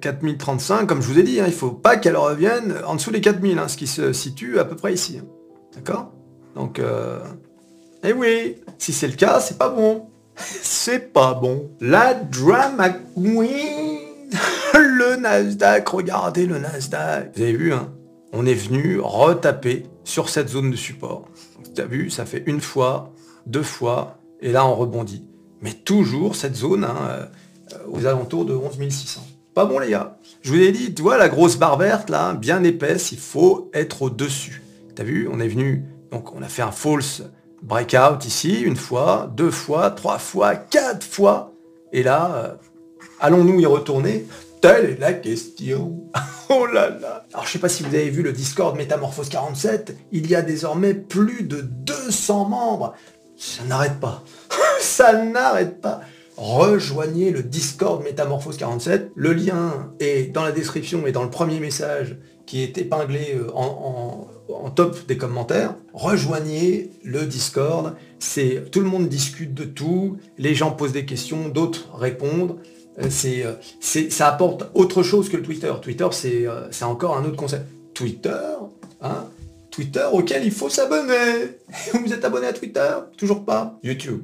4035, 0.00 0.86
comme 0.86 1.00
je 1.00 1.06
vous 1.06 1.18
ai 1.18 1.22
dit, 1.22 1.40
hein, 1.40 1.44
il 1.46 1.52
faut 1.52 1.70
pas 1.70 1.96
qu'elle 1.96 2.16
revienne 2.16 2.74
en 2.84 2.96
dessous 2.96 3.12
des 3.12 3.20
4000, 3.20 3.58
hein, 3.58 3.68
ce 3.68 3.76
qui 3.76 3.86
se 3.86 4.12
situe 4.12 4.58
à 4.58 4.64
peu 4.64 4.74
près 4.74 4.92
ici. 4.92 5.18
Hein. 5.20 5.26
D'accord? 5.74 6.12
Donc, 6.56 6.80
euh... 6.80 7.20
eh 8.02 8.12
oui, 8.12 8.56
si 8.78 8.92
c'est 8.92 9.06
le 9.06 9.14
cas, 9.14 9.38
c'est 9.38 9.56
pas 9.56 9.68
bon. 9.68 10.08
c'est 10.36 11.12
pas 11.12 11.34
bon. 11.34 11.70
La 11.80 12.14
drama 12.14 12.90
queen 12.90 13.77
Nasdaq, 15.18 15.88
regardez 15.88 16.46
le 16.46 16.58
Nasdaq. 16.58 17.32
Vous 17.36 17.42
avez 17.42 17.52
vu, 17.52 17.72
hein 17.72 17.92
on 18.32 18.46
est 18.46 18.54
venu 18.54 19.00
retaper 19.00 19.84
sur 20.04 20.28
cette 20.28 20.48
zone 20.48 20.70
de 20.70 20.76
support. 20.76 21.28
Tu 21.74 21.80
as 21.80 21.86
vu, 21.86 22.10
ça 22.10 22.26
fait 22.26 22.42
une 22.46 22.60
fois, 22.60 23.12
deux 23.46 23.62
fois, 23.62 24.18
et 24.40 24.52
là 24.52 24.66
on 24.66 24.74
rebondit. 24.74 25.24
Mais 25.62 25.72
toujours 25.72 26.36
cette 26.36 26.54
zone 26.54 26.84
hein, 26.84 26.96
euh, 27.72 27.76
aux 27.90 28.06
alentours 28.06 28.44
de 28.44 28.54
11 28.54 28.78
600. 28.88 29.26
Pas 29.54 29.64
bon 29.64 29.78
les 29.78 29.90
gars. 29.90 30.18
Je 30.42 30.52
vous 30.52 30.60
ai 30.60 30.72
dit, 30.72 30.94
tu 30.94 31.02
vois 31.02 31.18
la 31.18 31.28
grosse 31.28 31.56
barre 31.56 31.78
verte 31.78 32.10
là, 32.10 32.34
bien 32.34 32.62
épaisse, 32.62 33.12
il 33.12 33.18
faut 33.18 33.70
être 33.74 34.02
au-dessus. 34.02 34.62
Tu 34.94 35.02
as 35.02 35.04
vu, 35.04 35.28
on 35.32 35.40
est 35.40 35.48
venu, 35.48 35.84
donc 36.12 36.34
on 36.34 36.42
a 36.42 36.48
fait 36.48 36.62
un 36.62 36.70
false 36.70 37.22
breakout 37.62 38.24
ici, 38.24 38.60
une 38.60 38.76
fois, 38.76 39.32
deux 39.34 39.50
fois, 39.50 39.90
trois 39.90 40.18
fois, 40.18 40.54
quatre 40.54 41.04
fois. 41.04 41.52
Et 41.92 42.02
là, 42.02 42.30
euh, 42.34 42.54
allons-nous 43.20 43.58
y 43.58 43.66
retourner? 43.66 44.26
Telle 44.60 44.90
est 44.90 45.00
la 45.00 45.12
question. 45.12 46.04
oh 46.48 46.66
là 46.66 46.90
là. 46.90 47.26
Alors 47.32 47.46
je 47.46 47.52
sais 47.52 47.58
pas 47.58 47.68
si 47.68 47.82
vous 47.82 47.94
avez 47.94 48.10
vu 48.10 48.22
le 48.22 48.32
Discord 48.32 48.76
Métamorphose 48.76 49.28
47, 49.28 49.96
il 50.12 50.28
y 50.28 50.34
a 50.34 50.42
désormais 50.42 50.94
plus 50.94 51.44
de 51.44 51.60
200 51.60 52.46
membres. 52.46 52.94
Ça 53.36 53.62
n'arrête 53.64 54.00
pas. 54.00 54.24
Ça 54.80 55.12
n'arrête 55.12 55.80
pas. 55.80 56.00
Rejoignez 56.36 57.30
le 57.30 57.42
Discord 57.42 58.02
Métamorphose 58.02 58.56
47. 58.56 59.12
Le 59.14 59.32
lien 59.32 59.92
est 60.00 60.32
dans 60.32 60.44
la 60.44 60.52
description 60.52 61.06
et 61.06 61.12
dans 61.12 61.24
le 61.24 61.30
premier 61.30 61.60
message 61.60 62.16
qui 62.46 62.62
est 62.62 62.78
épinglé 62.78 63.34
euh, 63.36 63.50
en, 63.54 64.28
top 64.74 65.06
des 65.06 65.18
commentaires. 65.18 65.74
Rejoignez 65.92 66.90
le 67.04 67.26
Discord. 67.26 67.94
C'est 68.18 68.70
tout 68.70 68.80
le 68.80 68.86
monde 68.86 69.08
discute 69.08 69.52
de 69.52 69.64
tout. 69.64 70.16
Les 70.38 70.54
gens 70.54 70.70
posent 70.70 70.92
des 70.92 71.04
questions, 71.04 71.48
d'autres 71.48 71.88
répondent. 71.94 72.56
Euh, 73.00 73.08
euh, 73.24 73.54
c'est, 73.80 74.10
ça 74.10 74.28
apporte 74.28 74.64
autre 74.74 75.02
chose 75.02 75.28
que 75.28 75.36
le 75.36 75.42
Twitter. 75.42 75.72
Twitter, 75.82 76.08
c'est, 76.12 76.46
c'est 76.70 76.84
encore 76.84 77.16
un 77.16 77.24
autre 77.24 77.36
concept. 77.36 77.66
Twitter, 77.94 78.40
hein, 79.00 79.26
Twitter 79.70 80.06
auquel 80.12 80.44
il 80.44 80.52
faut 80.52 80.68
s'abonner. 80.68 81.58
Vous 81.92 82.12
êtes 82.12 82.24
abonné 82.24 82.46
à 82.46 82.52
Twitter? 82.52 82.94
Toujours 83.16 83.44
pas 83.44 83.78
YouTube, 83.82 84.22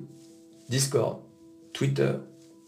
Discord, 0.68 1.18
Twitter, 1.72 2.12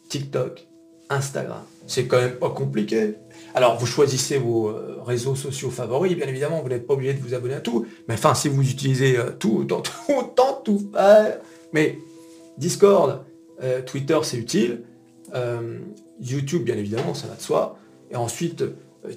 TikTok, 0.09 0.67
Instagram. 1.11 1.63
C'est 1.87 2.07
quand 2.07 2.19
même 2.19 2.37
pas 2.37 2.51
compliqué. 2.51 3.15
Alors 3.55 3.79
vous 3.79 3.87
choisissez 3.87 4.39
vos 4.39 4.69
euh, 4.69 4.99
réseaux 5.05 5.37
sociaux 5.37 5.71
favoris, 5.71 6.17
bien 6.17 6.27
évidemment, 6.27 6.61
vous 6.63 6.69
n'êtes 6.69 6.87
pas 6.87 6.95
obligé 6.95 7.15
de 7.15 7.21
vous 7.21 7.35
abonner 7.35 7.55
à 7.55 7.61
tout. 7.61 7.87
Mais 8.09 8.15
enfin, 8.15 8.35
si 8.35 8.49
vous 8.49 8.69
utilisez 8.69 9.17
euh, 9.17 9.31
tout, 9.39 9.59
autant, 9.59 9.83
autant, 10.17 10.61
tout 10.65 10.91
faire. 10.93 11.39
Mais 11.73 11.99
Discord, 12.59 13.25
euh, 13.63 13.83
Twitter, 13.83 14.19
c'est 14.23 14.37
utile. 14.37 14.83
YouTube, 16.21 16.65
bien 16.65 16.77
évidemment, 16.77 17.15
ça 17.15 17.27
va 17.27 17.35
de 17.35 17.41
soi. 17.41 17.79
Et 18.11 18.17
ensuite, 18.17 18.65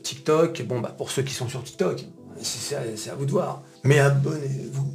TikTok, 0.04 0.64
bon, 0.64 0.80
bah, 0.80 0.94
pour 0.98 1.12
ceux 1.12 1.24
qui 1.24 1.34
sont 1.34 1.48
sur 1.48 1.64
TikTok, 1.64 2.06
c'est 2.42 2.76
à 3.10 3.16
vous 3.16 3.26
de 3.26 3.32
voir. 3.32 3.62
Mais 3.84 4.00
abonnez-vous. 4.00 4.94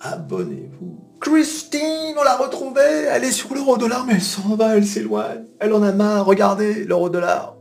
Abonnez-vous. 0.00 0.98
Christine, 1.20 2.14
on 2.18 2.22
l'a 2.22 2.36
retrouvée. 2.36 3.06
Elle 3.10 3.24
est 3.24 3.32
sur 3.32 3.54
l'euro-dollar, 3.54 4.04
mais 4.06 4.14
elle 4.14 4.22
s'en 4.22 4.54
va, 4.54 4.76
elle 4.76 4.86
s'éloigne. 4.86 5.44
Elle 5.58 5.72
en 5.72 5.82
a 5.82 5.92
marre. 5.92 6.26
Regardez 6.26 6.84
l'euro-dollar. 6.84 7.56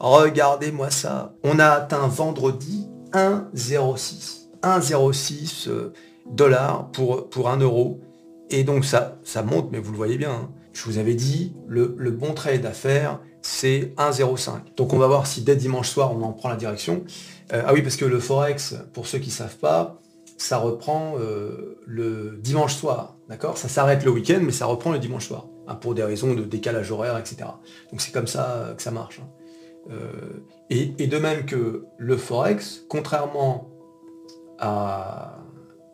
Regardez-moi 0.00 0.90
ça. 0.90 1.34
On 1.44 1.58
a 1.58 1.68
atteint 1.68 2.08
vendredi 2.08 2.88
1,06. 3.12 4.48
1,06 4.62 5.68
euh, 5.68 5.92
dollars 6.26 6.90
pour, 6.92 7.28
pour 7.28 7.50
1 7.50 7.58
euro. 7.58 8.00
Et 8.54 8.62
donc 8.62 8.84
ça, 8.84 9.18
ça 9.24 9.42
monte, 9.42 9.72
mais 9.72 9.80
vous 9.80 9.90
le 9.90 9.96
voyez 9.96 10.16
bien. 10.16 10.30
Hein. 10.30 10.50
Je 10.72 10.84
vous 10.84 10.98
avais 10.98 11.14
dit, 11.14 11.56
le, 11.66 11.86
bon 12.12 12.34
trade 12.34 12.64
à 12.64 12.70
faire, 12.70 13.18
c'est 13.42 13.92
1,05. 13.96 14.76
Donc 14.76 14.92
on 14.92 14.98
va 14.98 15.08
voir 15.08 15.26
si 15.26 15.42
dès 15.42 15.56
dimanche 15.56 15.88
soir, 15.88 16.16
on 16.16 16.22
en 16.22 16.32
prend 16.32 16.50
la 16.50 16.56
direction. 16.56 17.02
Euh, 17.52 17.62
ah 17.66 17.72
oui, 17.72 17.82
parce 17.82 17.96
que 17.96 18.04
le 18.04 18.20
Forex, 18.20 18.76
pour 18.92 19.08
ceux 19.08 19.18
qui 19.18 19.30
ne 19.30 19.34
savent 19.34 19.58
pas, 19.58 20.00
ça 20.38 20.58
reprend 20.58 21.16
euh, 21.18 21.80
le 21.84 22.38
dimanche 22.40 22.76
soir, 22.76 23.16
d'accord? 23.28 23.58
Ça 23.58 23.68
s'arrête 23.68 24.04
le 24.04 24.12
week-end, 24.12 24.38
mais 24.40 24.52
ça 24.52 24.66
reprend 24.66 24.92
le 24.92 25.00
dimanche 25.00 25.26
soir, 25.26 25.48
hein, 25.66 25.74
pour 25.74 25.96
des 25.96 26.04
raisons 26.04 26.32
de 26.34 26.44
décalage 26.44 26.92
horaire, 26.92 27.18
etc. 27.18 27.48
Donc 27.90 28.00
c'est 28.00 28.12
comme 28.12 28.28
ça 28.28 28.72
que 28.76 28.82
ça 28.84 28.92
marche. 28.92 29.20
Hein. 29.20 29.28
Euh, 29.90 30.44
et, 30.70 31.08
de 31.08 31.18
même 31.18 31.44
que 31.44 31.86
le 31.98 32.16
Forex, 32.16 32.84
contrairement 32.88 33.68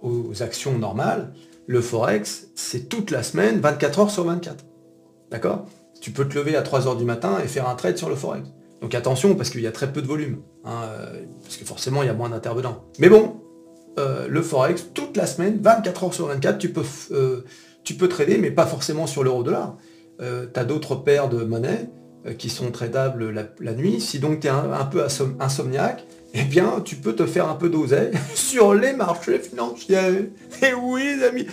aux 0.03 0.43
actions 0.43 0.79
normales, 0.79 1.33
le 1.71 1.81
Forex, 1.81 2.49
c'est 2.57 2.89
toute 2.89 3.13
la 3.13 3.23
semaine, 3.23 3.61
24 3.61 4.01
heures 4.01 4.11
sur 4.11 4.25
24. 4.25 4.65
D'accord? 5.31 5.67
Tu 6.01 6.11
peux 6.11 6.27
te 6.27 6.37
lever 6.37 6.57
à 6.57 6.63
3 6.63 6.89
heures 6.89 6.97
du 6.97 7.05
matin 7.05 7.39
et 7.45 7.47
faire 7.47 7.69
un 7.69 7.77
trade 7.77 7.97
sur 7.97 8.09
le 8.09 8.17
Forex. 8.17 8.49
Donc 8.81 8.93
attention, 8.97 9.37
parce 9.37 9.51
qu'il 9.51 9.61
y 9.61 9.69
a 9.69 9.71
très 9.71 9.93
peu 9.93 10.03
de 10.03 10.07
volume. 10.09 10.39
Hein, 10.65 10.83
euh, 10.89 11.21
parce 11.45 11.57
que 11.59 11.65
forcément, 11.65 12.03
il 12.03 12.07
y 12.07 12.09
a 12.09 12.13
moins 12.13 12.29
d'intervenants. 12.29 12.87
Mais 12.99 13.09
bon, 13.09 13.37
euh, 14.01 14.27
le 14.27 14.43
Forex, 14.43 14.87
toute 14.95 15.17
la 15.17 15.27
semaine, 15.27 15.61
24 15.63 16.03
heures 16.03 16.15
sur 16.15 16.27
24, 16.27 16.59
tu 16.59 16.73
peux, 16.73 16.83
euh, 17.13 17.45
tu 17.85 17.95
peux 17.95 18.09
trader, 18.09 18.39
mais 18.39 18.51
pas 18.51 18.67
forcément 18.67 19.07
sur 19.07 19.23
l'euro-dollar. 19.23 19.77
tu 20.19 20.25
as 20.59 20.65
d'autres 20.65 20.97
paires 20.97 21.29
de 21.29 21.45
monnaies 21.45 21.89
qui 22.37 22.51
sont 22.51 22.73
tradables 22.73 23.31
la, 23.31 23.75
nuit. 23.75 24.01
Si 24.01 24.19
donc 24.19 24.41
tu 24.41 24.49
es 24.49 24.51
un, 24.51 24.87
peu 24.87 25.05
insomniaque, 25.39 26.05
eh 26.35 26.45
bien, 26.45 26.81
tu 26.85 26.97
peux 26.97 27.15
te 27.15 27.27
faire 27.27 27.49
un 27.49 27.55
peu 27.55 27.69
d'oseille 27.69 28.13
sur 28.35 28.75
les 28.75 28.93
marchés 28.93 29.39
financiers. 29.39 29.97
Et 30.63 30.67
eh 30.69 30.75
oui, 30.75 31.17
les 31.17 31.25
amis, 31.25 31.47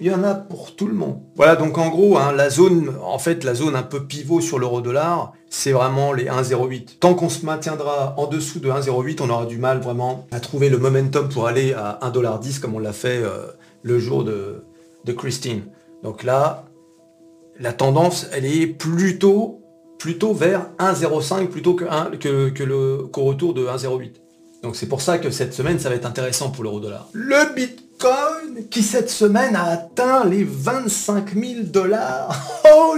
il 0.00 0.06
y 0.06 0.14
en 0.14 0.24
a 0.24 0.34
pour 0.34 0.74
tout 0.74 0.88
le 0.88 0.94
monde. 0.94 1.20
Voilà, 1.36 1.54
donc 1.54 1.78
en 1.78 1.88
gros, 1.88 2.18
hein, 2.18 2.32
la 2.32 2.50
zone, 2.50 2.92
en 3.04 3.18
fait, 3.18 3.44
la 3.44 3.54
zone 3.54 3.76
un 3.76 3.84
peu 3.84 4.04
pivot 4.04 4.40
sur 4.40 4.58
l'euro-dollar, 4.58 5.32
c'est 5.48 5.70
vraiment 5.70 6.12
les 6.12 6.24
1,08. 6.24 6.98
Tant 6.98 7.14
qu'on 7.14 7.28
se 7.28 7.46
maintiendra 7.46 8.14
en 8.16 8.26
dessous 8.26 8.58
de 8.58 8.68
1,08, 8.68 9.20
on 9.22 9.30
aura 9.30 9.46
du 9.46 9.58
mal 9.58 9.78
vraiment 9.80 10.26
à 10.32 10.40
trouver 10.40 10.70
le 10.70 10.78
momentum 10.78 11.28
pour 11.28 11.46
aller 11.46 11.72
à 11.74 12.00
1,10$ 12.02 12.58
comme 12.58 12.74
on 12.74 12.80
l'a 12.80 12.92
fait 12.92 13.22
euh, 13.22 13.46
le 13.84 14.00
jour 14.00 14.24
de, 14.24 14.64
Christine. 15.16 15.62
Donc 16.02 16.24
là, 16.24 16.64
la 17.60 17.72
tendance, 17.72 18.26
elle 18.32 18.46
est 18.46 18.66
plutôt, 18.66 19.61
plutôt 20.02 20.34
vers 20.34 20.66
1,05 20.80 21.46
plutôt 21.46 21.74
que, 21.74 21.84
que, 22.16 22.48
que 22.48 22.64
le 22.64 23.04
qu'au 23.12 23.22
retour 23.22 23.54
de 23.54 23.64
1,08. 23.66 24.10
Donc 24.64 24.74
c'est 24.74 24.88
pour 24.88 25.00
ça 25.00 25.18
que 25.18 25.30
cette 25.30 25.54
semaine, 25.54 25.78
ça 25.78 25.90
va 25.90 25.94
être 25.94 26.06
intéressant 26.06 26.50
pour 26.50 26.64
l'euro-dollar. 26.64 27.08
Le 27.12 27.54
Bitcoin, 27.54 28.66
qui 28.68 28.82
cette 28.82 29.10
semaine 29.10 29.54
a 29.54 29.62
atteint 29.62 30.24
les 30.24 30.42
25 30.42 31.34
000 31.34 31.62
dollars. 31.66 32.36
Oh, 32.74 32.96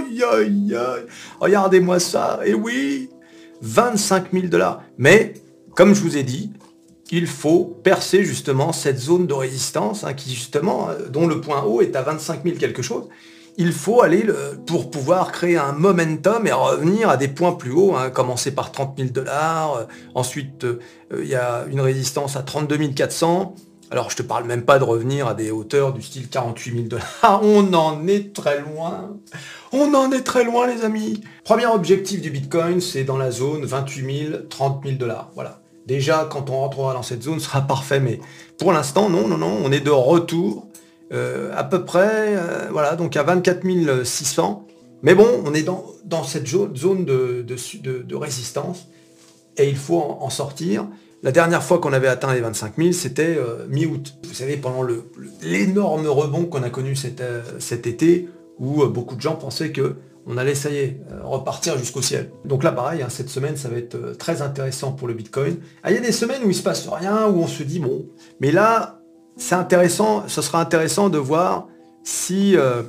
Regardez-moi 1.39 1.99
ça. 1.99 2.39
Et 2.43 2.55
oui, 2.55 3.09
25 3.61 4.31
000 4.33 4.47
dollars. 4.47 4.81
Mais, 4.97 5.35
comme 5.75 5.93
je 5.93 6.01
vous 6.01 6.17
ai 6.17 6.23
dit, 6.23 6.51
il 7.11 7.27
faut 7.27 7.65
percer 7.83 8.23
justement 8.23 8.73
cette 8.73 8.97
zone 8.97 9.27
de 9.27 9.33
résistance, 9.33 10.03
hein, 10.03 10.13
qui 10.13 10.33
justement, 10.33 10.89
euh, 10.89 11.07
dont 11.09 11.27
le 11.27 11.39
point 11.39 11.63
haut 11.63 11.81
est 11.81 11.95
à 11.95 12.01
25 12.01 12.43
000 12.43 12.57
quelque 12.57 12.81
chose 12.81 13.07
il 13.57 13.71
faut 13.71 14.01
aller 14.01 14.25
pour 14.65 14.89
pouvoir 14.91 15.31
créer 15.31 15.57
un 15.57 15.71
momentum 15.71 16.45
et 16.47 16.51
revenir 16.51 17.09
à 17.09 17.17
des 17.17 17.27
points 17.27 17.53
plus 17.53 17.71
hauts, 17.71 17.95
hein, 17.95 18.09
commencer 18.09 18.51
par 18.51 18.71
30 18.71 18.97
000 18.97 19.09
dollars, 19.09 19.75
euh, 19.75 19.83
ensuite 20.13 20.65
euh, 20.65 20.79
il 21.17 21.27
y 21.27 21.35
a 21.35 21.65
une 21.69 21.79
résistance 21.79 22.35
à 22.35 22.43
32 22.43 22.77
400, 22.89 23.55
alors 23.91 24.09
je 24.09 24.17
te 24.17 24.23
parle 24.23 24.45
même 24.45 24.63
pas 24.63 24.79
de 24.79 24.83
revenir 24.83 25.27
à 25.27 25.33
des 25.33 25.51
hauteurs 25.51 25.93
du 25.93 26.01
style 26.01 26.27
48 26.27 26.75
000 26.75 26.87
dollars, 26.87 27.41
on 27.43 27.73
en 27.73 28.07
est 28.07 28.33
très 28.33 28.59
loin, 28.59 29.15
on 29.71 29.93
en 29.93 30.11
est 30.11 30.23
très 30.23 30.43
loin 30.43 30.67
les 30.67 30.83
amis. 30.83 31.21
Premier 31.43 31.67
objectif 31.67 32.21
du 32.21 32.31
Bitcoin, 32.31 32.81
c'est 32.81 33.03
dans 33.03 33.17
la 33.17 33.31
zone 33.31 33.65
28 33.65 34.29
000, 34.29 34.37
30 34.49 34.83
000 34.83 34.97
dollars, 34.97 35.31
voilà. 35.35 35.61
Déjà, 35.85 36.27
quand 36.27 36.49
on 36.49 36.61
rentrera 36.61 36.95
dans 36.95 37.03
cette 37.03 37.21
zone, 37.21 37.39
ce 37.39 37.45
sera 37.45 37.61
parfait, 37.61 37.99
mais 37.99 38.19
pour 38.57 38.73
l'instant, 38.73 39.07
non, 39.07 39.27
non, 39.27 39.37
non, 39.37 39.55
on 39.63 39.71
est 39.71 39.81
de 39.81 39.91
retour 39.91 40.65
euh, 41.13 41.51
à 41.55 41.63
peu 41.63 41.85
près, 41.85 42.35
euh, 42.35 42.67
voilà, 42.71 42.95
donc 42.95 43.15
à 43.15 43.23
24 43.23 43.63
600. 44.03 44.65
Mais 45.03 45.13
bon, 45.13 45.27
on 45.45 45.53
est 45.53 45.63
dans, 45.63 45.85
dans 46.03 46.23
cette 46.23 46.47
zone 46.47 47.05
de, 47.05 47.45
de, 47.45 48.15
résistance 48.15 48.87
et 49.57 49.69
il 49.69 49.75
faut 49.75 49.99
en, 49.99 50.29
sortir. 50.29 50.87
La 51.21 51.31
dernière 51.31 51.63
fois 51.63 51.79
qu'on 51.79 51.93
avait 51.93 52.07
atteint 52.07 52.33
les 52.33 52.41
25 52.41 52.73
000, 52.77 52.91
c'était 52.91 53.35
euh, 53.37 53.67
mi-août. 53.69 54.15
Vous 54.23 54.33
savez, 54.33 54.57
pendant 54.57 54.85
l'énorme 55.41 56.07
rebond 56.07 56.45
qu'on 56.45 56.63
a 56.63 56.69
connu 56.69 56.95
cet, 56.95 57.21
cet 57.59 57.87
été, 57.87 58.27
où 58.57 58.85
beaucoup 58.87 59.15
de 59.15 59.21
gens 59.21 59.35
pensaient 59.35 59.71
que 59.71 59.95
on 60.27 60.37
allait, 60.37 60.55
ça 60.55 60.71
y 60.71 60.77
est, 60.77 60.99
repartir 61.23 61.77
jusqu'au 61.77 62.01
ciel. 62.01 62.31
Donc 62.45 62.63
là, 62.63 62.71
pareil, 62.71 63.03
hein, 63.03 63.09
cette 63.09 63.29
semaine, 63.29 63.57
ça 63.57 63.69
va 63.69 63.77
être 63.77 64.17
très 64.17 64.41
intéressant 64.41 64.91
pour 64.91 65.07
le 65.07 65.13
Bitcoin. 65.13 65.57
Ah, 65.83 65.91
il 65.91 65.95
y 65.95 65.99
a 65.99 66.01
des 66.01 66.11
semaines 66.11 66.41
où 66.43 66.49
il 66.49 66.55
se 66.55 66.63
passe 66.63 66.87
rien, 66.87 67.27
où 67.27 67.43
on 67.43 67.47
se 67.47 67.61
dit, 67.61 67.77
bon, 67.77 68.07
mais 68.39 68.51
là, 68.51 68.94
c'est 69.37 69.55
intéressant, 69.55 70.23
ce 70.27 70.41
sera 70.41 70.61
intéressant 70.61 71.09
de 71.09 71.17
voir 71.17 71.67
si 72.03 72.55
euh, 72.55 72.83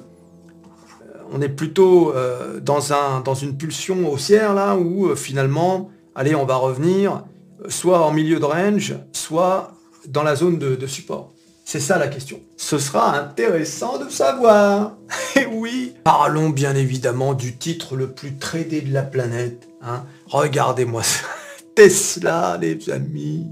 on 1.32 1.40
est 1.40 1.48
plutôt 1.48 2.14
euh, 2.14 2.60
dans, 2.60 2.92
un, 2.92 3.20
dans 3.20 3.34
une 3.34 3.56
pulsion 3.56 4.10
haussière 4.10 4.54
là, 4.54 4.76
où 4.76 5.06
euh, 5.06 5.16
finalement, 5.16 5.90
allez, 6.14 6.34
on 6.34 6.44
va 6.44 6.56
revenir 6.56 7.24
soit 7.68 8.06
en 8.06 8.12
milieu 8.12 8.38
de 8.38 8.44
range, 8.44 8.94
soit 9.12 9.72
dans 10.08 10.22
la 10.22 10.36
zone 10.36 10.58
de, 10.58 10.86
support. 10.86 11.32
C'est 11.64 11.80
ça 11.80 11.98
la 11.98 12.06
question. 12.06 12.40
Ce 12.56 12.78
sera 12.78 13.18
intéressant 13.18 13.98
de 13.98 14.08
savoir. 14.08 14.92
Et 15.36 15.46
oui, 15.46 15.94
parlons 16.04 16.50
bien 16.50 16.76
évidemment 16.76 17.34
du 17.34 17.56
titre 17.56 17.96
le 17.96 18.12
plus 18.12 18.36
tradé 18.36 18.82
de 18.82 18.92
la 18.92 19.02
planète. 19.02 19.68
Hein. 19.82 20.04
Regardez-moi 20.28 21.02
ça. 21.02 21.26
Tesla, 21.74 22.56
les 22.60 22.88
amis. 22.88 23.46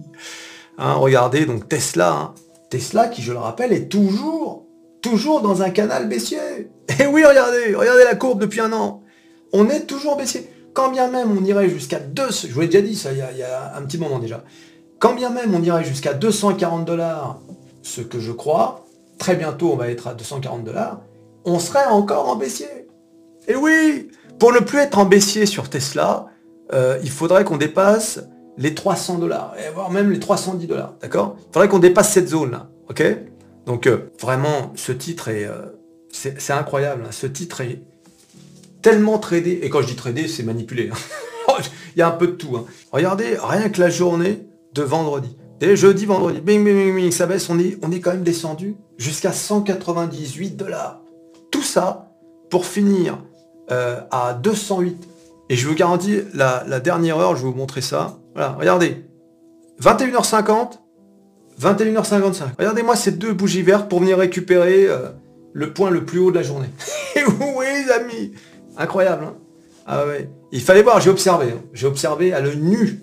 Hein, 0.79 0.95
regardez, 0.95 1.45
donc 1.45 1.69
Tesla, 1.69 2.13
hein. 2.13 2.35
Tesla, 2.75 3.07
qui 3.07 3.23
je 3.23 3.31
le 3.31 3.39
rappelle, 3.39 3.73
est 3.73 3.89
toujours, 3.89 4.65
toujours 5.01 5.43
dans 5.43 5.63
un 5.63 5.71
canal 5.71 6.09
baissier. 6.09 6.39
Et 6.99 7.07
oui, 7.07 7.25
regardez, 7.25 7.73
regardez 7.73 8.03
la 8.03 8.17
courbe 8.17 8.41
depuis 8.41 8.61
un 8.61 8.73
an. 8.73 9.01
On 9.53 9.69
est 9.69 9.83
toujours 9.83 10.17
baissier. 10.17 10.51
Quand 10.73 10.91
bien 10.91 11.09
même 11.09 11.39
on 11.39 11.45
irait 11.45 11.69
jusqu'à 11.69 12.01
2, 12.01 12.23
je 12.49 12.53
vous 12.53 12.61
l'ai 12.63 12.67
déjà 12.67 12.83
dit 12.83 12.97
ça 12.97 13.13
il 13.13 13.19
y, 13.19 13.43
a, 13.45 13.77
un 13.77 13.83
petit 13.83 13.97
moment 13.97 14.19
déjà. 14.19 14.43
Quand 14.99 15.15
bien 15.15 15.31
même 15.31 15.55
on 15.55 15.63
irait 15.63 15.85
jusqu'à 15.85 16.15
240 16.15 16.85
dollars, 16.85 17.39
ce 17.83 18.01
que 18.01 18.19
je 18.19 18.33
crois, 18.33 18.85
très 19.19 19.37
bientôt 19.37 19.71
on 19.73 19.77
va 19.77 19.89
être 19.89 20.09
à 20.09 20.15
240 20.15 20.65
dollars, 20.65 21.01
on 21.45 21.61
serait 21.61 21.87
encore 21.87 22.29
en 22.29 22.35
baissier. 22.35 22.89
Et 23.47 23.55
oui, 23.55 24.09
Pour 24.41 24.53
ne 24.53 24.59
plus 24.59 24.79
être 24.79 24.99
en 24.99 25.05
baissier 25.05 25.47
sur 25.47 25.71
Tesla, 25.71 26.27
euh, 26.73 26.99
il 27.05 27.11
faudrait 27.11 27.45
qu'on 27.45 27.57
dépasse 27.57 28.19
les 28.57 28.75
300 28.75 29.19
dollars, 29.19 29.55
voire 29.75 29.91
même 29.91 30.11
les 30.11 30.21
310 30.21 30.67
dollars, 30.67 30.95
d'accord? 31.01 31.37
Il 31.39 31.53
faudrait 31.53 31.69
qu'on 31.69 31.79
dépasse 31.79 32.13
cette 32.13 32.29
zone-là, 32.29 32.69
ok? 32.89 33.03
Donc 33.67 33.87
euh, 33.87 34.11
vraiment, 34.21 34.73
ce 34.77 34.93
titre 34.93 35.29
est... 35.29 35.45
Euh, 35.45 35.67
c'est 36.11 36.53
incroyable, 36.53 37.03
hein. 37.07 37.11
ce 37.11 37.27
titre 37.27 37.61
est 37.61 37.83
tellement 38.83 39.19
tradé, 39.19 39.59
et 39.63 39.69
quand 39.69 39.83
je 39.83 39.89
dis 39.89 39.97
tradé, 39.97 40.29
c'est 40.29 40.45
manipulé. 40.45 40.91
Hein. 40.93 41.55
il 41.97 41.99
y 41.99 42.03
a 42.03 42.09
un 42.09 42.13
peu 42.13 42.29
de 42.29 42.33
tout. 42.33 42.57
Hein. 42.57 42.67
Regardez, 42.93 43.37
rien 43.43 43.69
que 43.69 43.81
la 43.81 43.91
journée 43.91 44.47
de 44.75 44.83
vendredi. 44.83 45.37
Dès 45.59 45.75
jeudi, 45.75 46.07
vendredi, 46.07 46.41
bing, 46.41 46.65
bing, 46.65 46.77
bing, 46.77 46.95
bing, 46.95 47.11
ça 47.11 47.27
baisse, 47.27 47.51
on 47.51 47.59
est, 47.59 47.79
on 47.83 47.91
est 47.91 47.99
quand 47.99 48.13
même 48.13 48.23
descendu 48.23 48.77
jusqu'à 48.97 49.33
198 49.33 50.57
dollars. 50.57 51.01
Tout 51.51 51.63
ça 51.63 52.13
pour 52.49 52.65
finir 52.65 53.19
à 53.69 54.35
208. 54.35 55.09
Et 55.49 55.57
je 55.57 55.67
vous 55.67 55.75
garantis, 55.75 56.21
la, 56.33 56.65
la 56.69 56.81
dernière 56.81 57.19
heure, 57.19 57.35
je 57.35 57.43
vais 57.45 57.51
vous 57.51 57.57
montrer 57.57 57.81
ça. 57.81 58.19
Voilà, 58.35 58.57
regardez. 58.59 59.05
21h50, 59.81 60.79
21h55. 61.61 62.43
Regardez-moi 62.59 62.97
ces 62.97 63.13
deux 63.13 63.33
bougies 63.33 63.63
vertes 63.63 63.89
pour 63.89 64.01
venir 64.01 64.19
récupérer 64.19 64.87
euh, 64.87 65.11
le 65.53 65.73
point 65.73 65.91
le 65.91 66.05
plus 66.05 66.19
haut 66.19 66.31
de 66.31 66.37
la 66.37 66.43
journée. 66.43 66.69
oui, 67.17 67.67
les 67.87 67.93
amis? 67.93 68.33
Incroyable, 68.77 69.25
hein 69.25 69.35
Ah 69.87 70.07
ouais. 70.07 70.29
Il 70.53 70.61
fallait 70.61 70.83
voir, 70.83 71.01
j'ai 71.01 71.11
observé. 71.11 71.47
Hein. 71.53 71.63
J'ai 71.73 71.87
observé 71.87 72.33
à 72.33 72.41
l'œil 72.41 72.59
nu. 72.59 73.01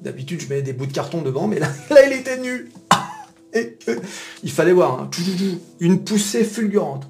D'habitude, 0.00 0.40
je 0.40 0.48
mets 0.48 0.62
des 0.62 0.72
bouts 0.72 0.86
de 0.86 0.92
carton 0.92 1.22
devant, 1.22 1.46
mais 1.46 1.58
là, 1.58 1.68
il 2.06 2.12
était 2.12 2.38
nu. 2.38 2.70
Il 4.42 4.50
fallait 4.50 4.72
voir. 4.72 5.00
Hein. 5.00 5.10
Une 5.80 6.04
poussée 6.04 6.44
fulgurante. 6.44 7.08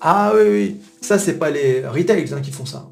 Ah 0.00 0.32
oui, 0.34 0.42
oui. 0.48 0.76
Ça, 1.00 1.18
c'est 1.18 1.34
pas 1.34 1.50
les 1.50 1.86
retails 1.86 2.24
qui 2.42 2.50
font 2.52 2.64
ça. 2.64 2.88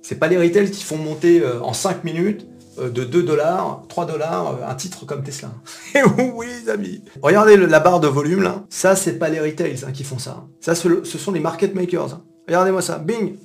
C'est 0.00 0.16
pas 0.16 0.26
les 0.26 0.38
retails 0.38 0.70
qui 0.70 0.82
font 0.82 0.96
monter 0.96 1.40
euh, 1.40 1.62
en 1.62 1.72
5 1.72 2.02
minutes 2.04 2.46
de 2.78 3.04
2 3.04 3.22
dollars, 3.22 3.82
3 3.88 4.06
dollars, 4.06 4.54
euh, 4.54 4.66
un 4.66 4.74
titre 4.74 5.04
comme 5.04 5.22
Tesla. 5.22 5.50
Et 5.94 6.02
oui, 6.02 6.46
les 6.64 6.70
amis. 6.70 7.02
Regardez 7.20 7.56
la 7.56 7.80
barre 7.80 8.00
de 8.00 8.08
volume 8.08 8.42
là. 8.42 8.64
Ça, 8.70 8.96
c'est 8.96 9.18
pas 9.18 9.28
les 9.28 9.40
retails 9.40 9.84
hein, 9.86 9.92
qui 9.92 10.04
font 10.04 10.18
ça. 10.18 10.44
Ça, 10.60 10.74
ce, 10.74 10.88
sont 11.04 11.32
les 11.32 11.40
market 11.40 11.74
makers. 11.74 12.14
Hein. 12.14 12.22
Regardez-moi 12.46 12.82
ça. 12.82 12.98
Bing. 12.98 13.36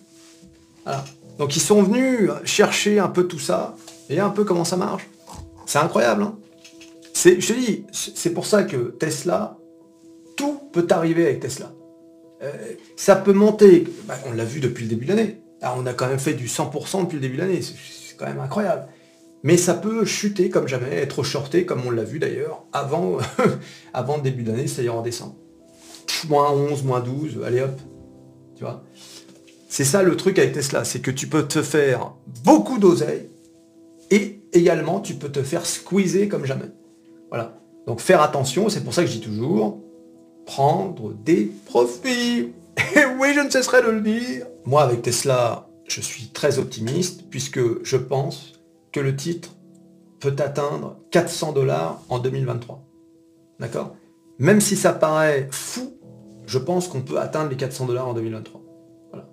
Voilà. 0.83 1.03
Donc 1.37 1.55
ils 1.55 1.61
sont 1.61 1.83
venus 1.83 2.31
chercher 2.45 2.99
un 2.99 3.09
peu 3.09 3.27
tout 3.27 3.39
ça. 3.39 3.75
Et 4.09 4.19
un 4.19 4.29
peu 4.29 4.45
comment 4.45 4.63
ça 4.63 4.77
marche. 4.77 5.07
C'est 5.65 5.79
incroyable. 5.79 6.23
Hein. 6.23 6.35
c'est, 7.13 7.41
je 7.41 7.53
te 7.53 7.59
dis, 7.59 7.85
c'est 7.91 8.29
pour 8.29 8.45
ça 8.45 8.63
que 8.63 8.95
Tesla, 8.97 9.57
tout 10.37 10.61
peut 10.71 10.87
arriver 10.89 11.25
avec 11.25 11.41
Tesla. 11.41 11.73
Euh, 12.41 12.51
ça 12.95 13.17
peut 13.17 13.33
monter. 13.33 13.85
Bah, 14.05 14.15
on 14.27 14.31
l'a 14.31 14.45
vu 14.45 14.61
depuis 14.61 14.83
le 14.83 14.89
début 14.89 15.05
de 15.05 15.09
l'année. 15.09 15.41
on 15.61 15.85
a 15.85 15.93
quand 15.93 16.07
même 16.07 16.19
fait 16.19 16.33
du 16.33 16.47
100% 16.47 17.03
depuis 17.03 17.15
le 17.15 17.21
début 17.21 17.35
de 17.35 17.41
l'année. 17.41 17.61
C'est 17.61 18.15
quand 18.15 18.27
même 18.27 18.39
incroyable. 18.39 18.87
Mais 19.43 19.57
ça 19.57 19.73
peut 19.73 20.03
chuter 20.05 20.49
comme 20.49 20.67
jamais, 20.67 20.95
être 20.95 21.23
shorté 21.23 21.65
comme 21.65 21.85
on 21.85 21.91
l'a 21.91 22.03
vu 22.03 22.19
d'ailleurs 22.19 22.65
avant, 22.73 23.17
avant 23.93 24.17
le 24.17 24.23
début 24.23 24.43
d'année, 24.43 24.67
c'est-à-dire 24.67 24.95
en 24.95 25.01
décembre. 25.01 25.35
Moins 26.27 26.51
11, 26.51 26.83
moins 26.83 26.99
12, 26.99 27.39
allez 27.45 27.61
hop. 27.61 27.79
Tu 28.55 28.63
vois 28.63 28.83
C'est 29.69 29.83
ça 29.83 30.01
le 30.01 30.17
truc 30.17 30.39
avec 30.39 30.53
Tesla, 30.53 30.83
c'est 30.83 30.99
que 30.99 31.11
tu 31.11 31.27
peux 31.27 31.47
te 31.47 31.61
faire 31.61 32.13
beaucoup 32.43 32.79
d'oseille 32.79 33.29
et 34.09 34.41
également 34.53 34.99
tu 34.99 35.13
peux 35.13 35.29
te 35.29 35.43
faire 35.43 35.65
squeezer 35.65 36.27
comme 36.27 36.45
jamais. 36.45 36.71
Voilà. 37.29 37.59
Donc 37.85 38.01
faire 38.01 38.21
attention, 38.21 38.69
c'est 38.69 38.83
pour 38.83 38.93
ça 38.93 39.03
que 39.03 39.07
je 39.07 39.13
dis 39.13 39.21
toujours, 39.21 39.79
prendre 40.45 41.13
des 41.13 41.51
profits. 41.65 42.53
Et 42.95 43.05
oui, 43.19 43.33
je 43.35 43.41
ne 43.41 43.49
cesserai 43.49 43.81
de 43.81 43.89
le 43.89 44.01
dire. 44.01 44.45
Moi, 44.65 44.81
avec 44.81 45.01
Tesla, 45.01 45.69
je 45.87 46.01
suis 46.01 46.27
très 46.27 46.59
optimiste 46.59 47.23
puisque 47.29 47.83
je 47.83 47.97
pense 47.97 48.56
que 48.91 48.99
le 48.99 49.15
titre 49.15 49.55
peut 50.19 50.35
atteindre 50.39 50.97
400 51.11 51.53
dollars 51.53 52.01
en 52.09 52.19
2023. 52.19 52.83
D'accord? 53.59 53.95
Même 54.39 54.61
si 54.61 54.75
ça 54.75 54.93
paraît 54.93 55.47
fou, 55.51 55.97
je 56.45 56.57
pense 56.57 56.87
qu'on 56.87 57.01
peut 57.01 57.19
atteindre 57.19 57.49
les 57.49 57.57
400 57.57 57.85
dollars 57.85 58.07
en 58.07 58.13
2023. 58.13 58.61
Voilà. 59.11 59.27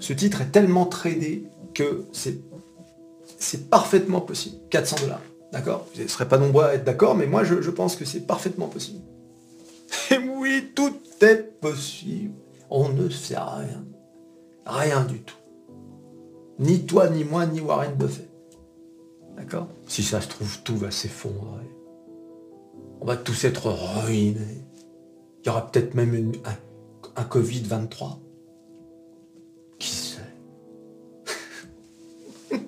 Ce 0.00 0.12
titre 0.12 0.40
est 0.42 0.50
tellement 0.50 0.86
tradé 0.86 1.44
que 1.74 2.04
c'est 2.12 3.70
parfaitement 3.70 4.20
possible. 4.20 4.56
400 4.70 4.96
dollars. 5.02 5.22
D'accord? 5.52 5.86
Je 5.94 6.02
ne 6.02 6.08
serais 6.08 6.28
pas 6.28 6.38
nombreux 6.38 6.64
à 6.64 6.74
être 6.74 6.84
d'accord, 6.84 7.16
mais 7.16 7.26
moi 7.26 7.44
je, 7.44 7.60
je 7.60 7.70
pense 7.70 7.96
que 7.96 8.04
c'est 8.04 8.26
parfaitement 8.26 8.68
possible. 8.68 9.00
Et 10.10 10.18
oui, 10.18 10.70
tout 10.74 10.94
est 11.22 11.60
possible. 11.60 12.34
On 12.68 12.88
ne 12.90 13.08
sait 13.08 13.36
rien. 13.38 13.84
Rien 14.66 15.04
du 15.04 15.20
tout. 15.22 15.34
Ni 16.60 16.86
toi, 16.86 17.08
ni 17.08 17.24
moi, 17.24 17.46
ni 17.46 17.60
Warren 17.60 17.94
Buffett. 17.94 18.29
Si 19.86 20.02
ça 20.02 20.20
se 20.20 20.28
trouve, 20.28 20.62
tout 20.62 20.76
va 20.76 20.90
s'effondrer. 20.90 21.70
On 23.00 23.06
va 23.06 23.16
tous 23.16 23.44
être 23.44 23.70
ruinés. 23.70 24.66
Il 25.42 25.46
y 25.46 25.50
aura 25.50 25.70
peut-être 25.70 25.94
même 25.94 26.32
un, 26.44 26.56
Covid-23. 27.22 28.18
Qui 29.78 29.88
sait? 29.88 30.20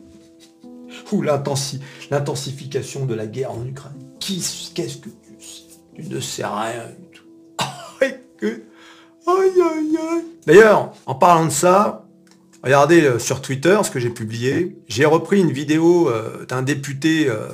Ou 1.13 1.23
l'intensification 1.23 3.07
de 3.07 3.15
la 3.15 3.27
guerre 3.27 3.53
en 3.53 3.67
Ukraine. 3.67 3.97
Qu'est-ce 4.21 4.71
que 4.73 4.83
tu 4.83 5.11
sais? 5.39 5.63
Tu 5.95 6.03
ne 6.05 6.21
sais 6.21 6.45
rien 6.45 6.91
du 6.99 7.07
tout. 7.11 7.25
D'ailleurs, 10.47 10.95
en 11.07 11.15
parlant 11.15 11.47
de 11.47 11.51
ça, 11.51 12.07
Regardez 12.63 13.03
euh, 13.03 13.19
sur 13.19 13.43
Twitter 13.43 13.79
ce 13.83 13.91
que 13.91 13.99
j'ai 13.99 14.11
publié. 14.11 14.77
J'ai 14.87 15.05
repris 15.05 15.41
une 15.41 15.51
vidéo 15.51 16.09
euh, 16.09 16.47
d'un 16.47 16.63
député 16.63 17.29
euh, 17.29 17.49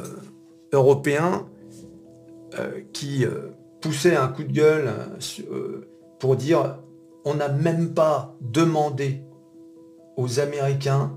européen 0.73 1.47
qui 2.92 3.25
poussait 3.81 4.16
un 4.16 4.27
coup 4.27 4.42
de 4.42 4.51
gueule 4.51 4.92
pour 6.18 6.35
dire 6.35 6.79
on 7.25 7.35
n'a 7.35 7.49
même 7.49 7.94
pas 7.94 8.37
demandé 8.40 9.21
aux 10.16 10.40
Américains 10.40 11.14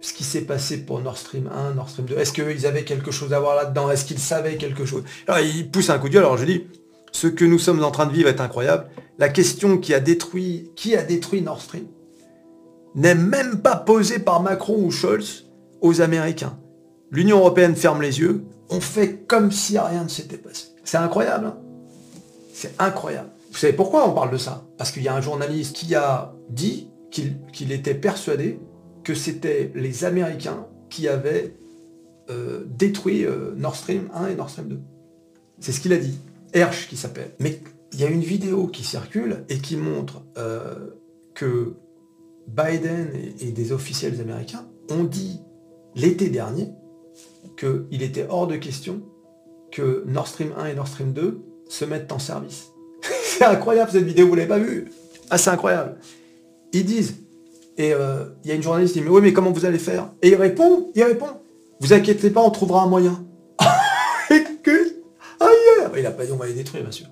ce 0.00 0.14
qui 0.14 0.24
s'est 0.24 0.46
passé 0.46 0.86
pour 0.86 1.00
Nord 1.00 1.18
Stream 1.18 1.50
1, 1.52 1.74
Nord 1.74 1.90
Stream 1.90 2.06
2. 2.06 2.16
Est-ce 2.16 2.32
qu'ils 2.32 2.66
avaient 2.66 2.84
quelque 2.84 3.10
chose 3.10 3.34
à 3.34 3.40
voir 3.40 3.56
là-dedans? 3.56 3.90
Est-ce 3.90 4.06
qu'ils 4.06 4.20
savaient 4.20 4.56
quelque 4.56 4.86
chose? 4.86 5.02
Alors 5.26 5.40
il 5.40 5.70
pousse 5.70 5.90
un 5.90 5.98
coup 5.98 6.08
de 6.08 6.14
gueule, 6.14 6.24
alors 6.24 6.38
je 6.38 6.46
dis, 6.46 6.64
ce 7.12 7.26
que 7.26 7.44
nous 7.44 7.58
sommes 7.58 7.84
en 7.84 7.90
train 7.90 8.06
de 8.06 8.12
vivre 8.12 8.30
est 8.30 8.40
incroyable. 8.40 8.86
La 9.18 9.28
question 9.28 9.76
qui 9.76 9.92
a 9.92 10.00
détruit, 10.00 10.70
qui 10.76 10.96
a 10.96 11.02
détruit 11.02 11.42
Nord 11.42 11.60
Stream 11.60 11.84
n'est 12.98 13.14
même 13.14 13.60
pas 13.60 13.76
posé 13.76 14.18
par 14.18 14.42
Macron 14.42 14.76
ou 14.82 14.90
Scholz 14.90 15.46
aux 15.80 16.00
Américains. 16.00 16.58
L'Union 17.12 17.38
européenne 17.38 17.76
ferme 17.76 18.02
les 18.02 18.18
yeux, 18.18 18.44
on 18.70 18.80
fait 18.80 19.24
comme 19.26 19.52
si 19.52 19.78
rien 19.78 20.04
ne 20.04 20.08
s'était 20.08 20.36
passé. 20.36 20.66
C'est 20.84 20.96
incroyable. 20.96 21.46
Hein. 21.46 21.58
c'est 22.52 22.74
incroyable. 22.78 23.30
Vous 23.52 23.56
savez 23.56 23.72
pourquoi 23.72 24.08
on 24.08 24.12
parle 24.12 24.32
de 24.32 24.36
ça? 24.36 24.64
Parce 24.76 24.90
qu'il 24.90 25.02
y 25.02 25.08
a 25.08 25.14
un 25.14 25.20
journaliste 25.20 25.76
qui 25.76 25.94
a 25.94 26.34
dit 26.50 26.88
qu'il 27.10 27.72
était 27.72 27.94
persuadé 27.94 28.60
que 29.04 29.14
c'était 29.14 29.70
les 29.74 30.04
Américains 30.04 30.66
qui 30.90 31.08
avaient 31.08 31.56
euh, 32.30 32.64
détruit 32.66 33.24
euh, 33.24 33.54
Nord 33.56 33.76
Stream 33.76 34.10
1 34.12 34.28
et 34.28 34.34
Nord 34.34 34.50
Stream 34.50 34.68
2. 34.68 34.80
C'est 35.60 35.72
ce 35.72 35.80
qu'il 35.80 35.92
a 35.92 35.98
dit. 35.98 36.18
Hersch 36.52 36.88
qui 36.88 36.96
s'appelle. 36.96 37.30
Mais 37.38 37.60
il 37.92 38.00
y 38.00 38.04
a 38.04 38.08
une 38.08 38.22
vidéo 38.22 38.66
qui 38.66 38.84
circule 38.84 39.44
et 39.48 39.58
qui 39.58 39.76
montre 39.76 40.22
euh, 40.36 40.74
que 41.34 41.76
Biden 42.48 43.10
et, 43.40 43.52
des 43.52 43.72
officiels 43.72 44.20
américains 44.20 44.66
ont 44.90 45.04
dit 45.04 45.40
l'été 45.94 46.28
dernier 46.28 46.70
qu'il 47.56 48.02
était 48.02 48.26
hors 48.28 48.46
de 48.46 48.56
question 48.56 49.02
que 49.70 50.02
Nord 50.06 50.26
Stream 50.26 50.52
1 50.56 50.66
et 50.66 50.74
Nord 50.74 50.88
Stream 50.88 51.12
2 51.12 51.40
se 51.68 51.84
mettent 51.84 52.10
en 52.10 52.18
service. 52.18 52.68
c'est 53.22 53.44
incroyable 53.44 53.90
cette 53.92 54.04
vidéo, 54.04 54.26
vous 54.28 54.34
l'avez 54.34 54.48
pas 54.48 54.58
vue 54.58 54.90
Ah 55.30 55.38
c'est 55.38 55.50
incroyable. 55.50 55.96
Ils 56.72 56.84
disent, 56.84 57.16
et 57.76 57.92
euh, 57.92 58.24
il 58.44 58.48
y 58.48 58.52
a 58.52 58.56
une 58.56 58.62
journaliste 58.62 58.94
qui 58.94 59.00
dit, 59.00 59.04
mais 59.04 59.10
oui 59.10 59.20
mais 59.22 59.32
comment 59.32 59.52
vous 59.52 59.66
allez 59.66 59.78
faire? 59.78 60.10
Et 60.22 60.30
il 60.30 60.34
répond, 60.34 60.90
il 60.94 61.04
répond, 61.04 61.28
vous 61.80 61.92
inquiétez 61.92 62.30
pas, 62.30 62.42
on 62.42 62.50
trouvera 62.50 62.82
un 62.82 62.88
moyen. 62.88 63.24
il 65.98 66.06
a 66.06 66.10
pas 66.10 66.24
dit 66.24 66.32
on 66.32 66.36
va 66.36 66.46
les 66.46 66.54
détruire 66.54 66.82
bien 66.82 66.92
sûr. 66.92 67.06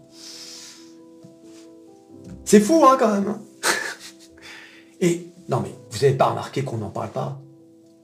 C'est 2.45 2.61
fou 2.61 2.85
hein 2.85 2.97
quand 2.99 3.13
même. 3.13 3.29
Hein. 3.29 3.41
Et 5.07 5.29
non 5.49 5.61
mais 5.61 5.73
vous 5.91 5.99
n'avez 6.01 6.17
pas 6.17 6.27
remarqué 6.27 6.65
qu'on 6.65 6.79
n'en 6.79 6.91
parle 6.91 7.11
pas 7.11 7.41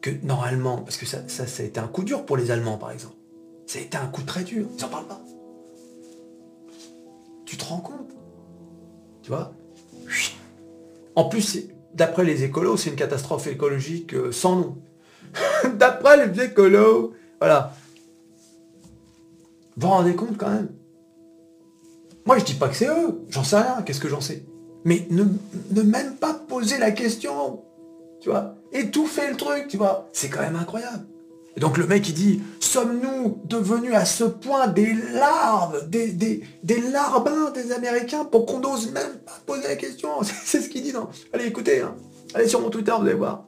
Que 0.00 0.10
normalement, 0.22 0.78
parce 0.78 0.96
que 0.96 1.06
ça, 1.06 1.18
ça, 1.26 1.44
a 1.44 1.66
été 1.66 1.80
un 1.80 1.88
coup 1.88 2.04
dur 2.04 2.24
pour 2.24 2.36
les 2.36 2.50
Allemands 2.52 2.78
par 2.78 2.92
exemple. 2.92 3.16
Ça 3.66 3.80
a 3.80 3.82
été 3.82 3.96
un 3.96 4.06
coup 4.06 4.22
très 4.22 4.44
dur. 4.44 4.66
Ils 4.76 4.82
n'en 4.82 4.88
parlent 4.88 5.06
pas. 5.06 5.20
Tu 7.44 7.56
te 7.56 7.64
rends 7.64 7.80
compte? 7.80 8.10
Tu 9.22 9.30
vois? 9.30 9.52
En 11.14 11.24
plus, 11.24 11.58
d'après 11.94 12.24
les 12.24 12.44
écolos, 12.44 12.76
c'est 12.76 12.90
une 12.90 12.96
catastrophe 12.96 13.46
écologique 13.46 14.14
euh, 14.14 14.32
sans 14.32 14.56
nom. 14.56 14.78
d'après 15.78 16.26
les 16.26 16.44
écolos, 16.44 17.14
voilà. 17.40 17.74
Vous 19.76 19.88
vous 19.88 19.92
rendez 19.92 20.14
compte 20.14 20.36
quand 20.36 20.50
même? 20.50 20.70
Moi 22.24 22.38
je 22.38 22.44
dis 22.44 22.54
pas 22.54 22.68
que 22.68 22.76
c'est 22.76 22.86
eux, 22.86 23.24
j'en 23.30 23.42
sais 23.42 23.56
rien, 23.56 23.82
qu'est-ce 23.82 24.00
que 24.00 24.08
j'en 24.08 24.20
sais? 24.20 24.44
Mais 24.84 25.06
ne, 25.10 25.24
ne 25.70 25.82
même 25.82 26.16
pas 26.16 26.34
poser 26.34 26.78
la 26.78 26.90
question. 26.90 27.62
Tu 28.20 28.30
vois 28.30 28.54
Étouffer 28.72 29.28
le 29.30 29.36
truc, 29.36 29.68
tu 29.68 29.76
vois 29.76 30.08
C'est 30.12 30.28
quand 30.28 30.40
même 30.40 30.56
incroyable. 30.56 31.04
Et 31.56 31.60
donc 31.60 31.76
le 31.76 31.86
mec 31.86 32.08
il 32.08 32.14
dit, 32.14 32.40
sommes-nous 32.60 33.42
devenus 33.44 33.94
à 33.94 34.06
ce 34.06 34.24
point 34.24 34.68
des 34.68 34.94
larves, 35.12 35.88
des, 35.90 36.08
des, 36.08 36.42
des 36.62 36.80
larbins 36.80 37.50
des 37.50 37.72
Américains 37.72 38.24
pour 38.24 38.46
qu'on 38.46 38.60
n'ose 38.60 38.90
même 38.92 39.18
pas 39.26 39.38
poser 39.44 39.68
la 39.68 39.76
question? 39.76 40.08
C'est 40.22 40.60
ce 40.60 40.68
qu'il 40.68 40.82
dit, 40.82 40.92
non 40.92 41.08
Allez 41.32 41.46
écoutez, 41.46 41.80
hein. 41.80 41.94
allez 42.34 42.48
sur 42.48 42.60
mon 42.60 42.70
Twitter, 42.70 42.92
vous 42.98 43.04
allez 43.06 43.14
voir. 43.14 43.44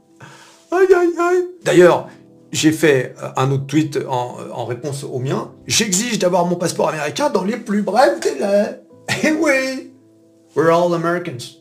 Aïe 0.71 0.93
aïe 0.95 1.13
aïe 1.19 1.47
D'ailleurs, 1.63 2.09
j'ai 2.53 2.73
fait 2.73 3.15
euh, 3.23 3.29
un 3.37 3.51
autre 3.53 3.67
tweet 3.67 3.99
en, 4.09 4.37
en 4.53 4.65
réponse 4.67 5.05
au 5.05 5.19
mien. 5.19 5.53
J'exige 5.67 6.19
d'avoir 6.19 6.47
mon 6.47 6.57
passeport 6.57 6.91
américain 6.91 7.31
dans 7.31 7.45
les 7.45 7.57
plus 7.57 7.83
brefs 7.83 8.21
délais. 8.21 8.81
Eh 9.23 9.33
oui 9.33 9.84
We're 10.55 10.71
all 10.71 10.95
Americans. 10.95 11.59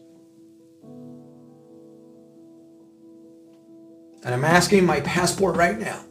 And 4.23 4.34
I'm 4.34 4.45
asking 4.45 4.86
my 4.86 5.01
passport 5.01 5.56
right 5.56 5.77
now. 5.77 6.03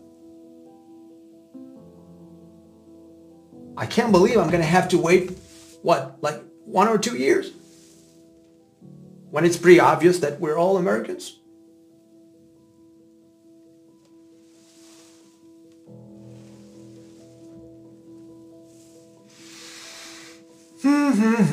I 3.76 3.86
can't 3.86 4.12
believe 4.12 4.36
I'm 4.36 4.50
going 4.50 4.60
to 4.60 4.66
have 4.66 4.88
to 4.90 4.98
wait, 4.98 5.30
what, 5.82 6.18
like 6.20 6.42
one 6.64 6.88
or 6.88 6.98
two 6.98 7.16
years? 7.16 7.52
When 9.30 9.44
it's 9.44 9.56
pretty 9.56 9.80
obvious 9.80 10.18
that 10.18 10.40
we're 10.40 10.58
all 10.58 10.76
Americans? 10.76 11.38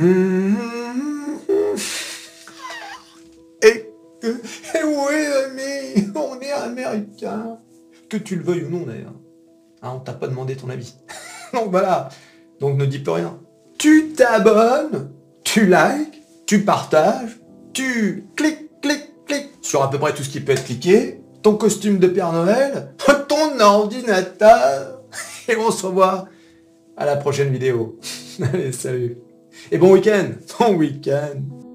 Et, 0.02 0.79
Que 8.10 8.18
tu 8.18 8.36
le 8.36 8.44
veuilles 8.44 8.64
ou 8.64 8.70
non, 8.70 8.86
d'ailleurs. 8.86 9.14
Hein, 9.82 9.92
on 9.96 10.00
t'a 10.00 10.14
pas 10.14 10.28
demandé 10.28 10.56
ton 10.56 10.70
avis. 10.70 10.96
Donc 11.54 11.72
voilà. 11.72 12.10
Donc 12.60 12.78
ne 12.78 12.86
dis 12.86 13.00
plus 13.00 13.12
rien. 13.12 13.40
Tu 13.78 14.14
t'abonnes, 14.16 15.12
tu 15.44 15.66
likes, 15.66 16.22
tu 16.46 16.64
partages, 16.64 17.40
tu 17.74 18.28
cliques, 18.36 18.82
cliques, 18.82 19.14
cliques 19.26 19.52
sur 19.62 19.82
à 19.84 19.90
peu 19.90 19.98
près 19.98 20.14
tout 20.14 20.24
ce 20.24 20.30
qui 20.30 20.42
peut 20.42 20.52
être 20.52 20.66
cliqué, 20.66 21.22
ton 21.42 21.56
costume 21.56 22.00
de 22.00 22.08
Père 22.08 22.34
Noël, 22.34 22.94
ton 23.30 23.60
ordinateur, 23.60 25.02
et 25.48 25.56
on 25.56 25.72
se 25.72 25.86
revoit 25.86 26.28
à 26.98 27.06
la 27.06 27.16
prochaine 27.16 27.52
vidéo. 27.52 27.98
Allez, 28.54 28.72
salut. 28.74 29.18
Et 29.72 29.78
bon 29.78 29.94
week-end 29.94 30.32
Bon 30.60 30.76
week-end 30.76 31.69